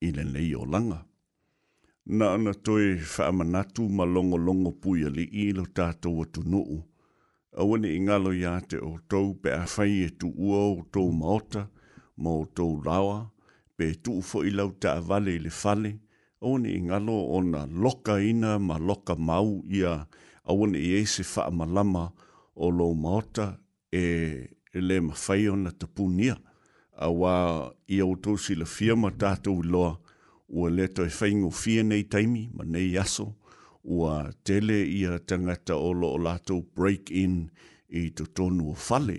i 0.00 0.10
le 0.16 0.24
nei 0.30 0.54
o 0.58 0.62
langa. 0.64 1.02
Na 2.06 2.30
ana 2.36 2.54
toi 2.66 2.94
whaamanatu 3.16 3.84
ma 3.98 4.06
longo 4.08 4.38
longo 4.40 4.72
puia 4.72 5.10
li 5.14 5.26
i 5.44 5.50
lo 5.56 5.66
tātou 5.80 6.24
atu 6.24 6.42
nuu. 6.46 6.78
Awane 7.60 7.90
i 7.92 8.00
ngalo 8.08 8.32
i 8.32 8.42
o 8.48 8.94
tau, 9.10 9.34
pe 9.42 9.52
a 9.54 9.64
whai 9.70 10.08
e 10.08 10.10
tu 10.18 10.32
ua 10.32 10.64
o 10.72 10.82
tau 10.92 11.12
maota, 11.12 11.68
ma 12.16 12.34
o 12.40 12.44
tau 12.46 12.80
rawa, 12.84 13.20
pe 13.80 13.94
tu 14.04 14.18
fo 14.20 14.42
i 14.44 14.50
lau 14.52 14.70
ta 14.80 14.98
vale 15.00 15.38
le 15.40 15.50
fale 15.50 15.94
o 16.44 16.52
ngalo 16.58 17.16
ona 17.36 17.62
loka 17.66 18.18
ina 18.20 18.58
ma 18.58 18.76
loka 18.78 19.14
mau 19.16 19.62
ia 19.68 19.92
a 20.42 20.52
wone 20.54 20.78
i 20.78 20.92
eise 21.00 21.22
fa 21.24 21.50
malama 21.50 22.04
o 22.54 22.68
lo 22.70 22.92
maota 22.94 23.46
e, 23.92 24.02
le 24.88 24.96
mafai 25.00 25.48
ona 25.48 25.62
na 25.70 25.78
tapunia 25.80 26.34
a 26.92 27.06
wā 27.20 27.34
i 27.94 28.00
au 28.04 28.36
si 28.44 28.54
la 28.54 28.64
fia 28.74 28.96
ma 28.96 29.10
tu 29.44 29.62
lo 29.72 29.86
ua 30.48 30.70
le 30.70 30.86
toi 30.96 31.08
e 31.08 31.12
whaingo 31.20 31.50
fia 31.50 31.82
nei 31.82 32.04
taimi 32.12 32.42
ma 32.54 32.64
nei 32.64 32.96
aso 33.02 33.26
ua 33.84 34.30
tele 34.44 34.76
ia 34.98 35.18
tangata 35.28 35.74
o 35.76 35.90
lo 35.92 36.08
o 36.16 36.58
break 36.76 37.10
in 37.10 37.50
e 37.98 38.10
to 38.16 38.24
tonu 38.36 38.74
fale 38.74 39.16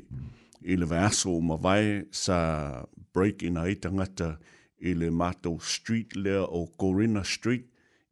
i 0.72 0.76
le 0.80 0.86
vai 0.86 1.04
aso 1.10 1.40
ma 1.42 1.56
vai 1.56 2.04
sa 2.12 2.38
break 3.14 3.44
in 3.44 3.58
a 3.58 3.66
itangata 3.68 4.38
i 4.80 4.94
le 4.96 5.10
mātou 5.12 5.60
street 5.62 6.16
lea 6.16 6.46
o 6.48 6.66
Corina 6.80 7.24
Street 7.28 7.66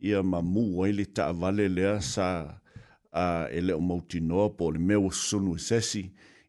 ia 0.04 0.22
ma 0.24 0.41
mū 0.43 0.66
wai 0.80 0.91
le 0.93 1.06
ta 1.06 1.30
avale 1.34 1.68
lea 1.72 2.00
sa 2.04 2.28
a 2.39 2.41
uh, 2.45 3.45
e 3.50 3.58
ele 3.58 3.74
o 3.74 3.80
mauti 3.82 4.20
noa 4.22 4.50
po 4.54 4.70
le 4.70 4.80
mewa 4.80 5.10
sunu 5.12 5.56
e 5.58 5.60
sesi 5.60 6.04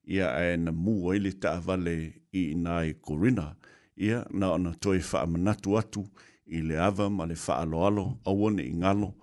ia 0.07 0.28
e 0.51 0.57
na 0.61 0.72
mū 0.76 0.98
wai 1.07 1.18
le 1.18 1.32
ta 1.32 1.55
avale 1.59 1.94
i 2.36 2.42
nai 2.55 2.94
Corina 3.01 3.55
ia 3.96 4.26
na 4.30 4.53
ona 4.59 4.74
toi 4.74 4.98
wha 4.98 5.24
manatu 5.26 5.78
atu 5.78 6.05
i 6.46 6.61
le 6.66 6.76
ava 6.78 7.09
ma 7.11 7.24
le 7.30 7.34
wha 7.46 7.61
aloalo 7.64 8.07
awane 8.28 8.62
i 8.66 8.74
ngalo 8.74 9.14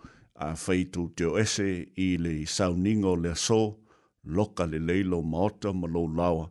a 0.48 0.54
whaitu 0.56 1.10
te 1.16 1.26
o 1.28 1.36
ese 1.38 1.68
i 1.96 2.16
le 2.18 2.40
sauningo 2.46 3.16
le 3.16 3.36
so 3.36 3.60
loka 4.26 4.66
le 4.66 4.80
leilo 4.80 5.22
maota 5.22 5.74
ma 5.74 5.88
lau 5.88 6.08
lawa 6.18 6.46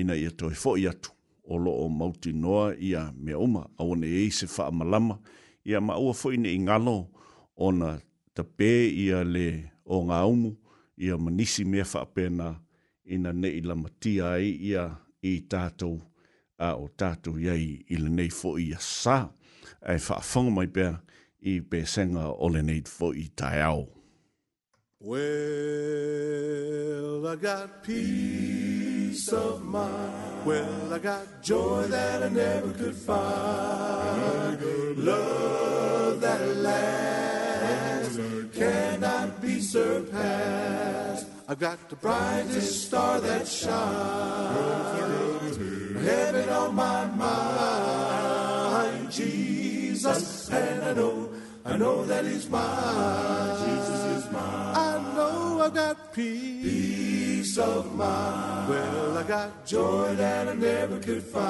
ina 0.00 0.14
ia 0.16 0.30
toi 0.38 0.54
fo 0.62 0.70
i 0.76 0.88
atu 0.88 1.10
o 1.44 1.56
lo 1.58 1.70
o 1.72 1.88
mauti 1.88 2.32
noa 2.32 2.74
ia 2.78 3.12
me 3.16 3.34
oma 3.34 3.66
au 3.78 3.94
ne 3.96 4.06
e 4.06 4.30
se 4.30 4.46
wha 4.48 4.70
malama 4.72 5.18
ia 5.64 5.80
ma 5.80 5.94
ua 5.98 6.12
fwoi 6.18 6.36
ne 6.42 6.48
ingalo 6.54 6.96
o 7.56 7.66
na 7.78 7.88
tape 8.34 8.70
ia 9.02 9.18
le 9.34 9.46
o 9.84 9.96
ngā 10.06 10.18
umu 10.32 10.50
ia 11.04 11.14
manisi 11.24 11.64
mea 11.70 11.84
wha 11.90 12.02
apena 12.02 12.46
ina 13.14 13.32
ne 13.40 13.48
i 13.48 13.60
la 13.60 13.74
matia 13.74 14.24
ai 14.38 14.48
ia 14.70 14.84
i 15.30 15.40
tātou 15.50 15.94
a 16.56 16.68
o 16.82 16.88
tātou 17.00 17.34
iei 17.44 17.66
i 17.92 17.96
le 18.02 18.08
nei 18.16 18.30
fwoi 18.38 18.62
ia 18.70 18.78
sā 18.80 19.18
e 19.80 19.94
wha 20.08 20.16
whanga 20.28 20.50
mai 20.56 20.66
pia 20.74 20.90
i 21.50 21.58
pē 21.70 21.84
senga 21.86 22.24
o 22.44 22.48
le 22.48 22.62
nei 22.64 22.80
fwoi 22.88 23.28
tai 23.36 23.60
au. 23.64 23.86
Well, 25.04 27.26
I 27.26 27.36
got 27.36 27.82
peace. 27.84 28.93
peace 29.14 29.32
of 29.32 29.62
mind. 29.64 30.44
Well, 30.44 30.92
I 30.92 30.98
got 30.98 31.40
joy 31.40 31.82
that 31.84 32.24
I 32.24 32.28
never 32.30 32.72
could 32.72 32.96
find, 32.96 33.16
love 34.98 36.20
that 36.20 36.42
lasts, 36.68 38.18
cannot 38.58 39.40
be 39.40 39.60
surpassed. 39.60 41.28
I've 41.48 41.60
got 41.60 41.88
the 41.90 41.94
brightest 41.96 42.86
star 42.86 43.20
that 43.20 43.46
shines, 43.46 43.72
heaven 46.10 46.48
on 46.48 46.74
my 46.74 47.04
mind, 47.06 49.12
Jesus, 49.12 50.50
and 50.50 50.82
I 50.90 50.92
know, 50.94 51.28
I 51.64 51.76
know 51.76 52.04
that 52.04 52.24
He's 52.24 52.48
mine. 52.50 53.56
Jesus 53.64 54.00
is 54.24 54.24
mine. 54.32 54.76
I 54.88 55.00
know 55.14 55.62
I've 55.62 55.72
got 55.74 56.12
peace 56.12 57.23
peace 57.44 57.58
of 57.58 57.94
mind. 57.94 58.70
Well, 58.70 59.18
I 59.18 59.22
got 59.22 59.66
joy 59.66 60.14
that 60.14 60.48
I 60.48 60.54
never 60.54 60.98
could 60.98 61.22
find. 61.24 61.44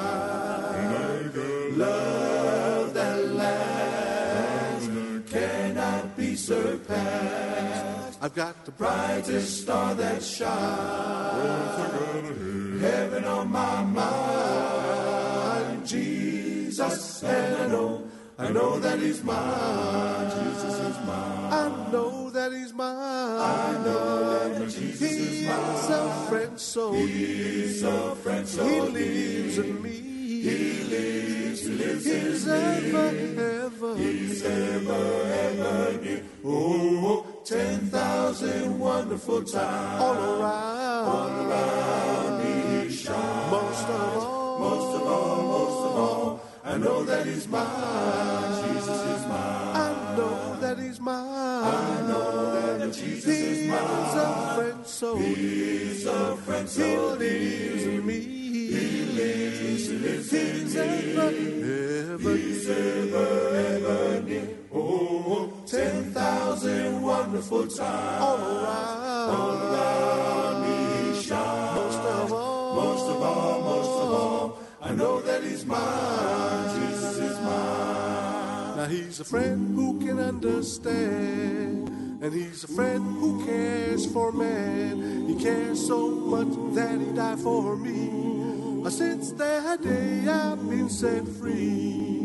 Love 1.77 2.93
that 2.95 3.25
lasts 3.33 4.89
cannot 5.31 6.17
be 6.17 6.35
surpassed. 6.35 8.17
I've 8.21 8.35
got 8.35 8.65
the 8.65 8.71
brightest 8.71 9.61
star 9.61 9.93
that 9.95 10.21
shines. 10.21 12.81
Heaven 12.81 13.23
on 13.23 13.49
my 13.49 13.81
mind. 13.85 15.87
Jesus 15.87 17.23
and 17.23 17.55
I 17.55 17.67
know 17.67 18.04
I 18.37 18.49
know 18.51 18.79
that 18.81 18.99
he's 18.99 19.23
mine. 19.23 20.25
Jesus 20.29 20.73
is 20.79 20.97
mine. 21.07 21.53
I 21.53 21.87
know 21.91 22.29
that 22.31 22.51
he's 22.51 22.73
mine. 22.73 22.91
I 22.91 23.81
know 23.85 24.49
that 24.59 24.63
Jesus 24.69 24.99
he 24.99 25.05
is 25.07 25.47
mine. 25.47 25.73
He's 25.75 25.89
a 25.89 26.27
friend, 26.27 26.59
so 26.59 26.91
he's 26.93 27.83
a 27.83 28.15
friend, 28.15 28.45
so 28.47 28.65
he 28.67 28.79
lives 28.91 29.57
in 29.57 29.81
me. 29.81 29.89
He 29.89 30.83
lives, 30.83 31.61
he 31.65 31.69
lives 31.75 32.05
he's 32.05 32.47
ever, 32.49 33.11
me. 33.13 33.37
ever, 33.41 33.95
he's 33.97 34.43
ever, 34.43 35.23
ever 35.23 35.97
near. 36.03 36.23
Oh, 36.43 37.25
oh, 37.29 37.41
ten 37.45 37.79
thousand 37.89 38.77
wonderful 38.77 39.43
times 39.43 40.01
all 40.03 40.41
around, 40.41 41.05
all 41.07 41.49
around 41.49 42.83
me 42.87 42.91
shines. 42.91 43.51
Most 43.51 43.83
of 43.89 44.17
all. 44.17 44.24
I 46.75 46.77
know 46.77 47.03
that 47.03 47.25
he's 47.25 47.47
mine. 47.47 48.65
Jesus 48.67 49.01
is 49.15 49.25
mine. 49.29 49.75
I 49.79 50.13
know 50.17 50.57
that 50.59 50.77
he's 50.77 50.99
mine. 50.99 51.63
I 51.63 52.05
know 52.05 52.77
that 52.79 52.93
Jesus 52.93 53.25
he's 53.27 53.47
is 53.59 53.69
mine. 53.69 53.79
He's 53.79 54.15
a 54.15 54.53
friend, 54.55 54.85
so 54.85 55.15
he's 55.15 56.05
a 56.05 56.35
friend, 56.35 56.67
so 56.67 56.81
he 56.81 56.89
lives 57.15 57.83
in 57.85 58.05
me. 58.05 58.19
He 58.19 59.05
lives, 59.17 59.59
he 59.87 59.97
lives 59.99 60.33
in 60.33 61.17
ever, 61.17 61.31
me. 61.31 62.11
Ever, 62.11 62.35
he's 62.35 62.69
ever, 62.69 63.37
ever 63.71 64.21
near. 64.23 64.49
10,000 65.67 67.01
wonderful 67.01 67.67
times. 67.67 68.21
All 68.21 68.37
around. 68.37 69.29
All 69.31 69.57
around 69.63 70.57
me 70.63 71.23
shine. 71.23 71.75
Most 71.77 71.99
of 71.99 72.33
all. 72.33 72.75
Most 72.75 73.09
of 73.15 73.21
all, 73.21 73.61
most 73.61 74.01
of 74.01 74.13
all. 74.19 74.59
I 74.81 74.91
know 74.93 75.21
that 75.21 75.41
he's 75.41 75.65
mine. 75.65 76.44
Now 78.85 78.91
he's 78.91 79.19
a 79.19 79.23
friend 79.23 79.73
who 79.75 79.99
can 80.05 80.19
understand, 80.19 81.89
and 82.21 82.31
he's 82.31 82.63
a 82.65 82.67
friend 82.67 83.17
who 83.19 83.43
cares 83.43 84.05
for 84.05 84.31
man. 84.31 85.25
He 85.27 85.33
cares 85.43 85.87
so 85.87 86.07
much 86.11 86.53
that 86.75 86.99
he 87.01 87.11
died 87.13 87.39
for 87.39 87.75
me. 87.75 88.87
Since 88.91 89.31
that 89.43 89.81
day 89.81 90.27
I've 90.27 90.61
been 90.69 90.89
set 90.91 91.27
free. 91.27 92.19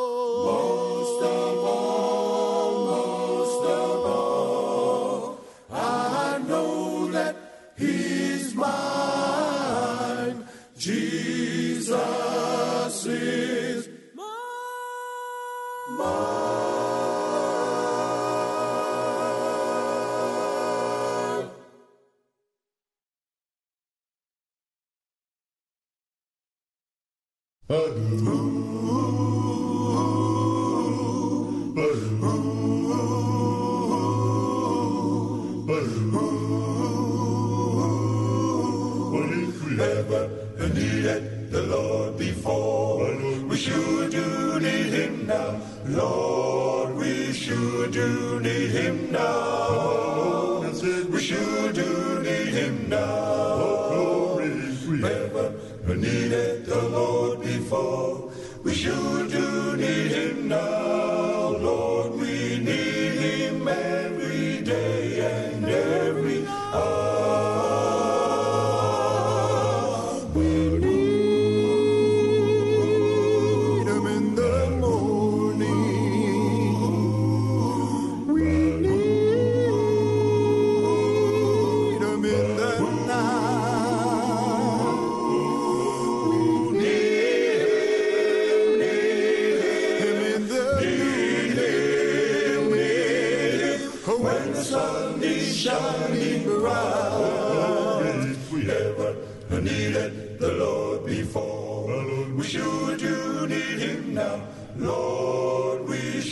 Hallelujah. 27.68 28.17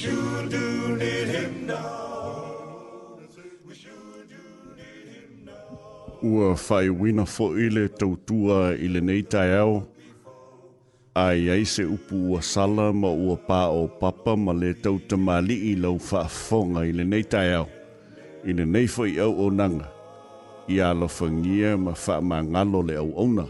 sure 0.07 0.42
do 0.52 0.64
need 1.02 1.28
him 1.34 1.66
now. 1.66 2.42
We 3.66 3.74
sure 3.82 4.22
do 4.32 4.40
need 4.78 5.07
him 5.12 5.36
now. 5.44 6.22
Ua 6.32 6.50
whai 6.68 6.88
wina 6.90 7.24
fo 7.26 7.48
ile 7.66 7.88
tautua 7.88 8.74
ile 8.84 9.00
nei 9.00 9.22
tai 9.22 9.50
au. 9.62 9.82
Ai 11.24 11.50
ai 11.54 11.64
se 11.66 11.84
upu 11.84 12.16
ua 12.32 12.42
sala 12.52 12.86
ma 13.00 13.09
ua 13.26 13.36
pā 13.48 13.61
o 13.72 13.82
papa 14.00 14.34
ma 14.44 14.52
le 14.61 14.70
tau 14.84 14.96
te 15.09 15.16
mali 15.26 15.57
i 15.72 15.76
lau 15.82 15.94
whaafonga 16.07 16.82
ile 16.90 17.04
nei 17.11 17.24
tai 17.32 17.48
au. 17.59 17.66
Ile 18.48 18.64
nei 18.72 18.86
fo 18.94 19.02
i 19.07 19.14
au 19.24 19.32
o 19.46 19.50
nanga. 19.59 19.88
I 20.72 20.76
a 20.86 20.92
lafangia 21.00 21.70
ma 21.84 21.92
wha 22.02 22.14
ma 22.28 22.36
ngalo 22.50 22.80
le 22.88 22.94
au 23.02 23.11
auna. 23.22 23.44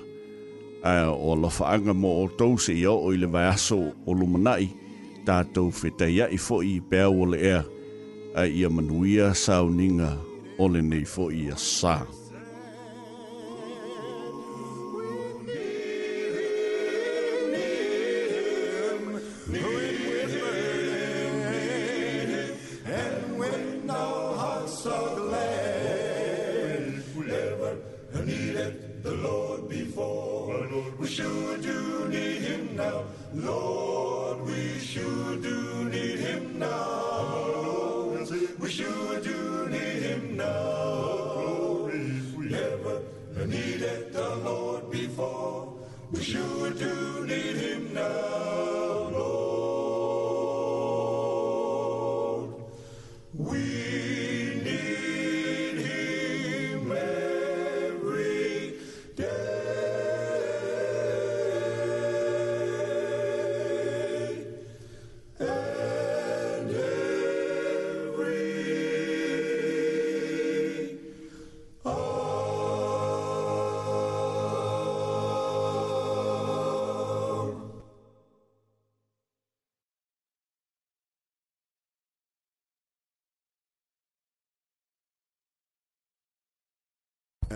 Ai 0.88 1.02
o 1.10 1.30
lafaanga 1.42 1.92
mo 2.02 2.10
o 2.22 2.28
tau 2.38 2.52
se 2.64 2.72
i 2.72 2.84
au 2.92 2.98
o 3.10 3.14
ile 3.14 3.26
vai 3.34 3.46
aso 3.54 3.78
o 4.08 4.12
lumanai. 4.18 4.54
Ai 4.54 4.85
tātou 5.26 5.70
whetai 5.74 6.20
ai 6.28 6.38
fo'i 6.40 6.74
i 6.78 6.82
pēa 6.92 7.08
o 7.10 7.26
le 7.32 7.40
ea, 7.50 7.62
a 8.38 8.46
ia 8.46 8.70
manuia 8.70 9.32
sauninga 9.36 10.12
o 10.62 10.70
le 10.76 10.84
nei 10.86 11.04
fo'i 11.08 11.48
a 11.54 11.58
sāng. 11.58 12.12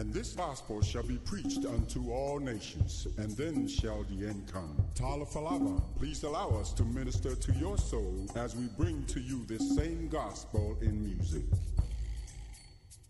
And 0.01 0.13
this 0.15 0.31
gospel 0.33 0.81
shall 0.81 1.03
be 1.03 1.19
preached 1.19 1.67
unto 1.67 2.11
all 2.11 2.39
nations, 2.39 3.07
and 3.19 3.33
then 3.37 3.69
shall 3.69 4.03
the 4.05 4.29
end 4.29 4.51
come. 4.51 4.83
Tala 4.95 5.27
Falava, 5.27 5.83
please 5.99 6.23
allow 6.23 6.49
us 6.59 6.73
to 6.73 6.85
minister 6.85 7.35
to 7.35 7.53
your 7.57 7.77
soul 7.77 8.25
as 8.35 8.57
we 8.57 8.65
bring 8.79 9.05
to 9.05 9.21
you 9.21 9.45
this 9.45 9.77
same 9.77 10.09
gospel 10.09 10.79
in 10.81 11.05
music. 11.05 11.43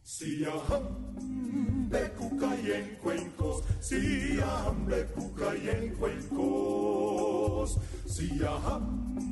Siahambe 0.04 2.10
cucay 2.18 2.72
en 2.74 2.96
cuencos, 3.00 3.62
siahambe 3.80 5.06
cucay 5.14 5.68
en 5.68 5.94
cuencos, 5.94 7.78
siahambe 8.04 9.29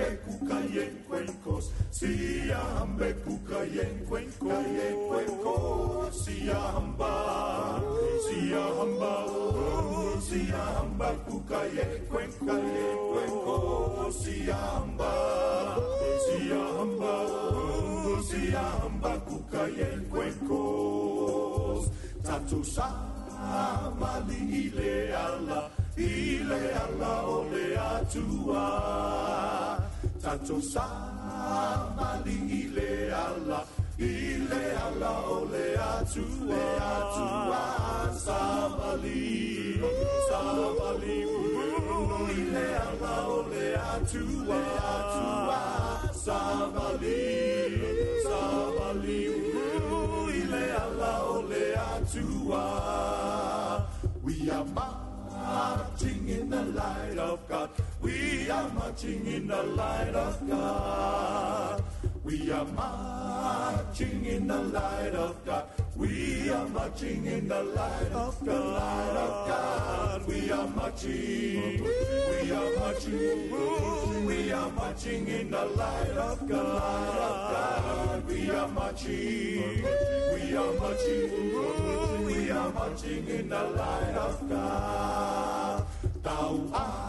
beku 0.00 0.32
cayen 0.48 0.96
cuencos, 1.08 1.72
si 1.90 2.48
am 2.50 2.96
beku 2.96 3.34
cayen 3.48 4.04
cuenco, 4.08 4.48
cayen 4.48 4.96
cuenco, 5.08 6.08
si 6.24 6.48
amba, 6.48 7.82
si 8.26 8.38
amba, 8.54 9.16
si 10.26 10.40
amba 10.50 11.10
ku 11.28 11.44
cayen 11.46 12.00
cuenco, 12.08 12.46
cayen 12.46 12.98
cuenco, 13.12 14.12
si 14.24 14.48
amba, 14.50 15.12
si 16.24 16.50
amba, 16.50 17.14
si 18.28 18.40
amba 18.56 19.12
ku 19.28 19.36
cayen 19.52 20.00
cuenco, 20.08 21.84
tatusa 22.24 22.88
amali 23.36 24.40
ile 24.68 25.12
alla, 25.14 25.68
ile 25.98 26.60
alla 26.84 27.14
ole 27.28 27.68
atua 27.76 29.68
tatosama 30.22 32.10
li 32.24 32.36
ile 32.64 33.12
ala 33.24 33.64
ile 33.98 34.64
ala 34.84 35.12
ole 35.34 35.66
sa 36.12 36.60
atua 36.92 37.62
samali 38.24 39.80
samali 40.28 41.16
ile 42.36 42.66
ala 42.88 43.14
ole 43.34 43.66
sa 44.04 44.60
atua 44.92 45.60
sa 46.24 46.40
samali 48.28 49.20
ile 50.34 50.64
ala 50.84 51.12
ole 51.34 51.64
atua 51.96 52.66
we 54.22 54.50
are 54.50 54.64
marching 54.74 56.28
in 56.28 56.50
the 56.50 56.62
light 56.78 57.16
of 57.18 57.38
God 57.48 57.70
we 58.02 58.48
are 58.50 58.68
marching 58.70 59.26
in 59.26 59.46
the 59.46 59.62
light 59.62 60.14
of 60.14 60.48
God. 60.48 61.84
We 62.24 62.50
are 62.50 62.64
marching 62.64 64.24
in 64.24 64.46
the 64.46 64.56
light 64.58 65.14
of 65.14 65.44
God. 65.44 65.64
We 65.96 66.48
are 66.50 66.66
marching 66.68 67.26
in 67.26 67.48
the 67.48 67.62
light 67.62 68.12
of 68.12 68.42
the 68.42 68.58
light 68.58 69.16
of 69.16 69.48
God. 69.48 70.26
We 70.26 70.50
are 70.50 70.68
marching. 70.68 71.84
We 71.84 72.50
are 72.50 72.78
marching. 72.78 74.26
We 74.26 74.50
are 74.52 74.70
marching 74.70 75.26
in 75.28 75.50
the 75.50 75.64
light 75.66 76.16
of 76.16 76.48
the 76.48 76.56
light 76.56 77.18
of 77.18 77.50
God. 77.50 78.26
We 78.28 78.50
are 78.50 78.68
marching. 78.68 79.84
We 80.34 80.56
are 80.56 80.72
marching. 80.80 82.24
We 82.24 82.50
are 82.50 82.70
marching 82.72 83.26
in 83.28 83.48
the 83.50 83.62
light 83.62 84.16
of 84.16 84.48
God. 84.48 85.84
Thou 86.22 86.60
art 86.72 86.99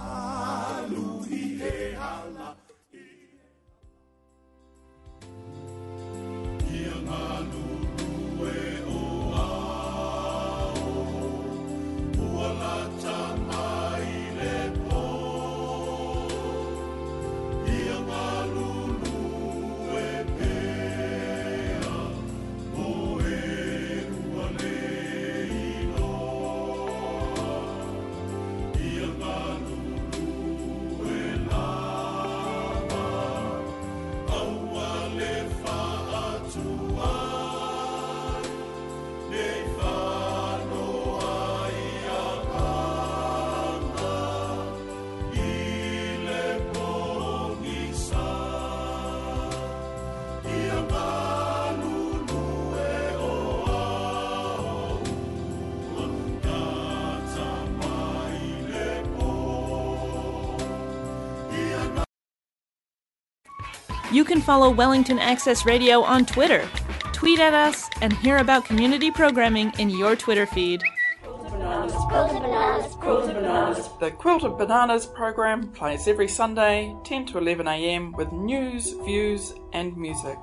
can 64.32 64.40
follow 64.40 64.70
Wellington 64.70 65.20
Access 65.20 65.66
Radio 65.66 66.00
on 66.00 66.26
Twitter. 66.26 66.66
Tweet 67.12 67.42
at 67.42 67.54
us 67.54 67.90
and 68.02 68.14
hear 68.14 68.38
about 68.38 68.64
community 68.64 69.12
programming 69.12 69.74
in 69.78 69.90
your 69.90 70.16
Twitter 70.16 70.46
feed. 70.46 70.82
Quilted 71.24 72.42
Bananas, 72.42 72.94
Quilted 72.94 73.34
Bananas. 73.34 73.90
The 74.00 74.10
Quilted 74.12 74.58
Bananas 74.58 75.06
program 75.06 75.68
plays 75.74 76.08
every 76.08 76.30
Sunday, 76.30 76.96
10 77.04 77.26
to 77.26 77.40
11 77.40 77.68
am, 77.68 78.14
with 78.14 78.32
news, 78.32 78.94
views, 79.04 79.54
and 79.74 79.98
music. 79.98 80.38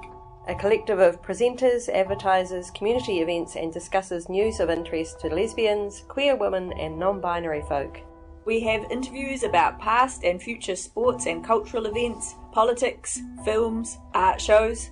A 0.48 0.54
collective 0.54 0.98
of 0.98 1.22
presenters, 1.22 1.88
advertisers, 1.88 2.70
community 2.72 3.20
events, 3.20 3.56
and 3.56 3.72
discusses 3.72 4.28
news 4.28 4.60
of 4.60 4.68
interest 4.68 5.18
to 5.20 5.28
lesbians, 5.28 6.04
queer 6.08 6.36
women, 6.36 6.74
and 6.74 6.98
non 6.98 7.22
binary 7.22 7.62
folk. 7.62 7.98
We 8.44 8.60
have 8.60 8.90
interviews 8.90 9.42
about 9.44 9.78
past 9.78 10.24
and 10.24 10.42
future 10.42 10.76
sports 10.76 11.26
and 11.26 11.44
cultural 11.44 11.84
events, 11.84 12.34
politics, 12.58 13.20
films, 13.44 13.98
art 14.14 14.40
shows. 14.40 14.90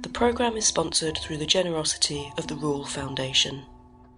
The 0.00 0.08
programme 0.08 0.56
is 0.56 0.64
sponsored 0.64 1.18
through 1.18 1.36
the 1.36 1.44
generosity 1.44 2.32
of 2.38 2.46
the 2.46 2.54
Rural 2.56 2.86
Foundation. 2.86 3.66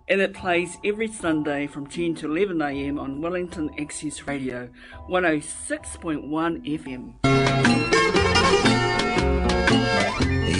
And 0.08 0.20
it 0.20 0.32
plays 0.32 0.78
every 0.84 1.08
Sunday 1.08 1.66
from 1.66 1.88
10 1.88 2.14
to 2.14 2.28
11am 2.28 3.00
on 3.00 3.20
Wellington 3.20 3.68
Access 3.80 4.28
Radio 4.28 4.68
106.1 5.10 6.30
FM. 6.64 7.14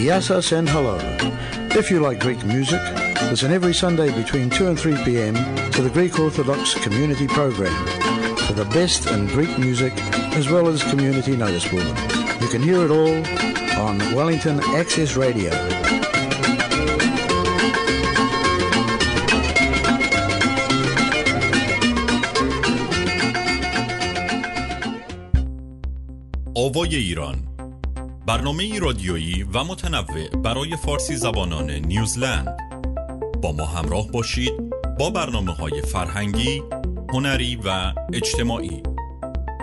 Yes, 0.03 0.51
and 0.51 0.69
hello. 0.69 0.99
If 1.79 1.89
you 1.89 2.01
like 2.01 2.19
Greek 2.19 2.45
music, 2.45 2.81
listen 3.31 3.53
every 3.53 3.73
Sunday 3.75 4.13
between 4.13 4.51
2 4.51 4.67
and 4.67 4.77
3 4.77 5.05
pm 5.05 5.35
to 5.71 5.83
the 5.83 5.91
Greek 5.91 6.19
Orthodox 6.19 6.75
Community 6.83 7.29
Program 7.29 7.87
for 8.39 8.55
the 8.55 8.69
best 8.73 9.07
in 9.07 9.29
Greek 9.29 9.57
music 9.57 9.93
as 10.35 10.49
well 10.49 10.67
as 10.67 10.83
community 10.83 11.37
notice 11.37 11.69
board. 11.69 12.14
You 12.45 12.51
can 12.51 12.61
hear 12.63 12.83
it 12.89 12.93
all 12.99 13.17
on 13.87 13.97
Wellington 14.17 14.57
Access 14.81 15.11
Radio. 15.25 15.53
آوای 26.55 26.97
ایران 26.97 27.35
برنامه 28.27 28.79
رادیویی 28.79 29.47
و 29.55 29.65
متنوع 29.65 30.29
برای 30.43 30.77
فارسی 30.77 31.17
زبانان 31.17 31.71
نیوزلند 31.71 32.57
با 33.43 33.53
ما 33.53 33.65
همراه 33.67 34.11
باشید 34.11 34.53
با 34.99 35.11
برنامه 35.11 35.53
های 35.53 35.83
فرهنگی، 35.83 36.63
هنری 37.13 37.59
و 37.65 37.93
اجتماعی 38.13 38.83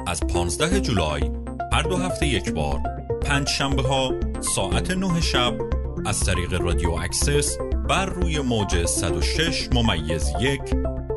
از 0.08 0.20
15 0.20 0.82
جولای 0.82 1.41
هر 1.74 1.82
دو 1.82 1.98
هفته 1.98 2.28
یک 2.28 2.54
بار 2.54 2.80
پنج 3.26 3.48
شنبه 3.50 3.82
ها 3.82 4.12
ساعت 4.56 4.92
نه 4.92 5.22
شب 5.22 5.58
از 6.06 6.20
طریق 6.20 6.54
رادیو 6.62 6.92
اکسس 6.92 7.58
بر 7.90 8.06
روی 8.06 8.40
موج 8.40 8.86
106 8.86 9.68
ممیز 9.74 10.30
یک 10.40 10.62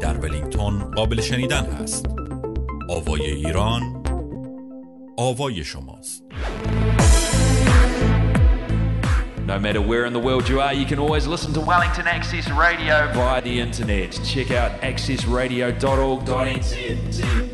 در 0.00 0.16
ولینگتون 0.18 0.78
قابل 0.90 1.20
شنیدن 1.20 1.64
هست 1.64 2.06
آوای 2.90 3.22
ایران 3.30 3.82
آوای 5.18 5.64
شماست 5.64 6.24
No 9.48 9.56
matter 9.64 9.82
where 9.90 10.04
in 10.08 10.12
the 10.18 10.22
world 10.28 10.44
you 10.48 10.58
are, 10.66 10.72
you 10.72 10.86
can 10.86 10.98
always 10.98 11.26
listen 11.34 11.50
to 11.56 11.60
Wellington 11.60 12.06
Access 12.16 12.48
Radio 12.66 12.96
via 13.12 13.42
the 13.42 13.56
internet. 13.60 14.10
Check 14.32 14.50
out 14.50 14.70
accessradio.org.nz. 14.80 17.53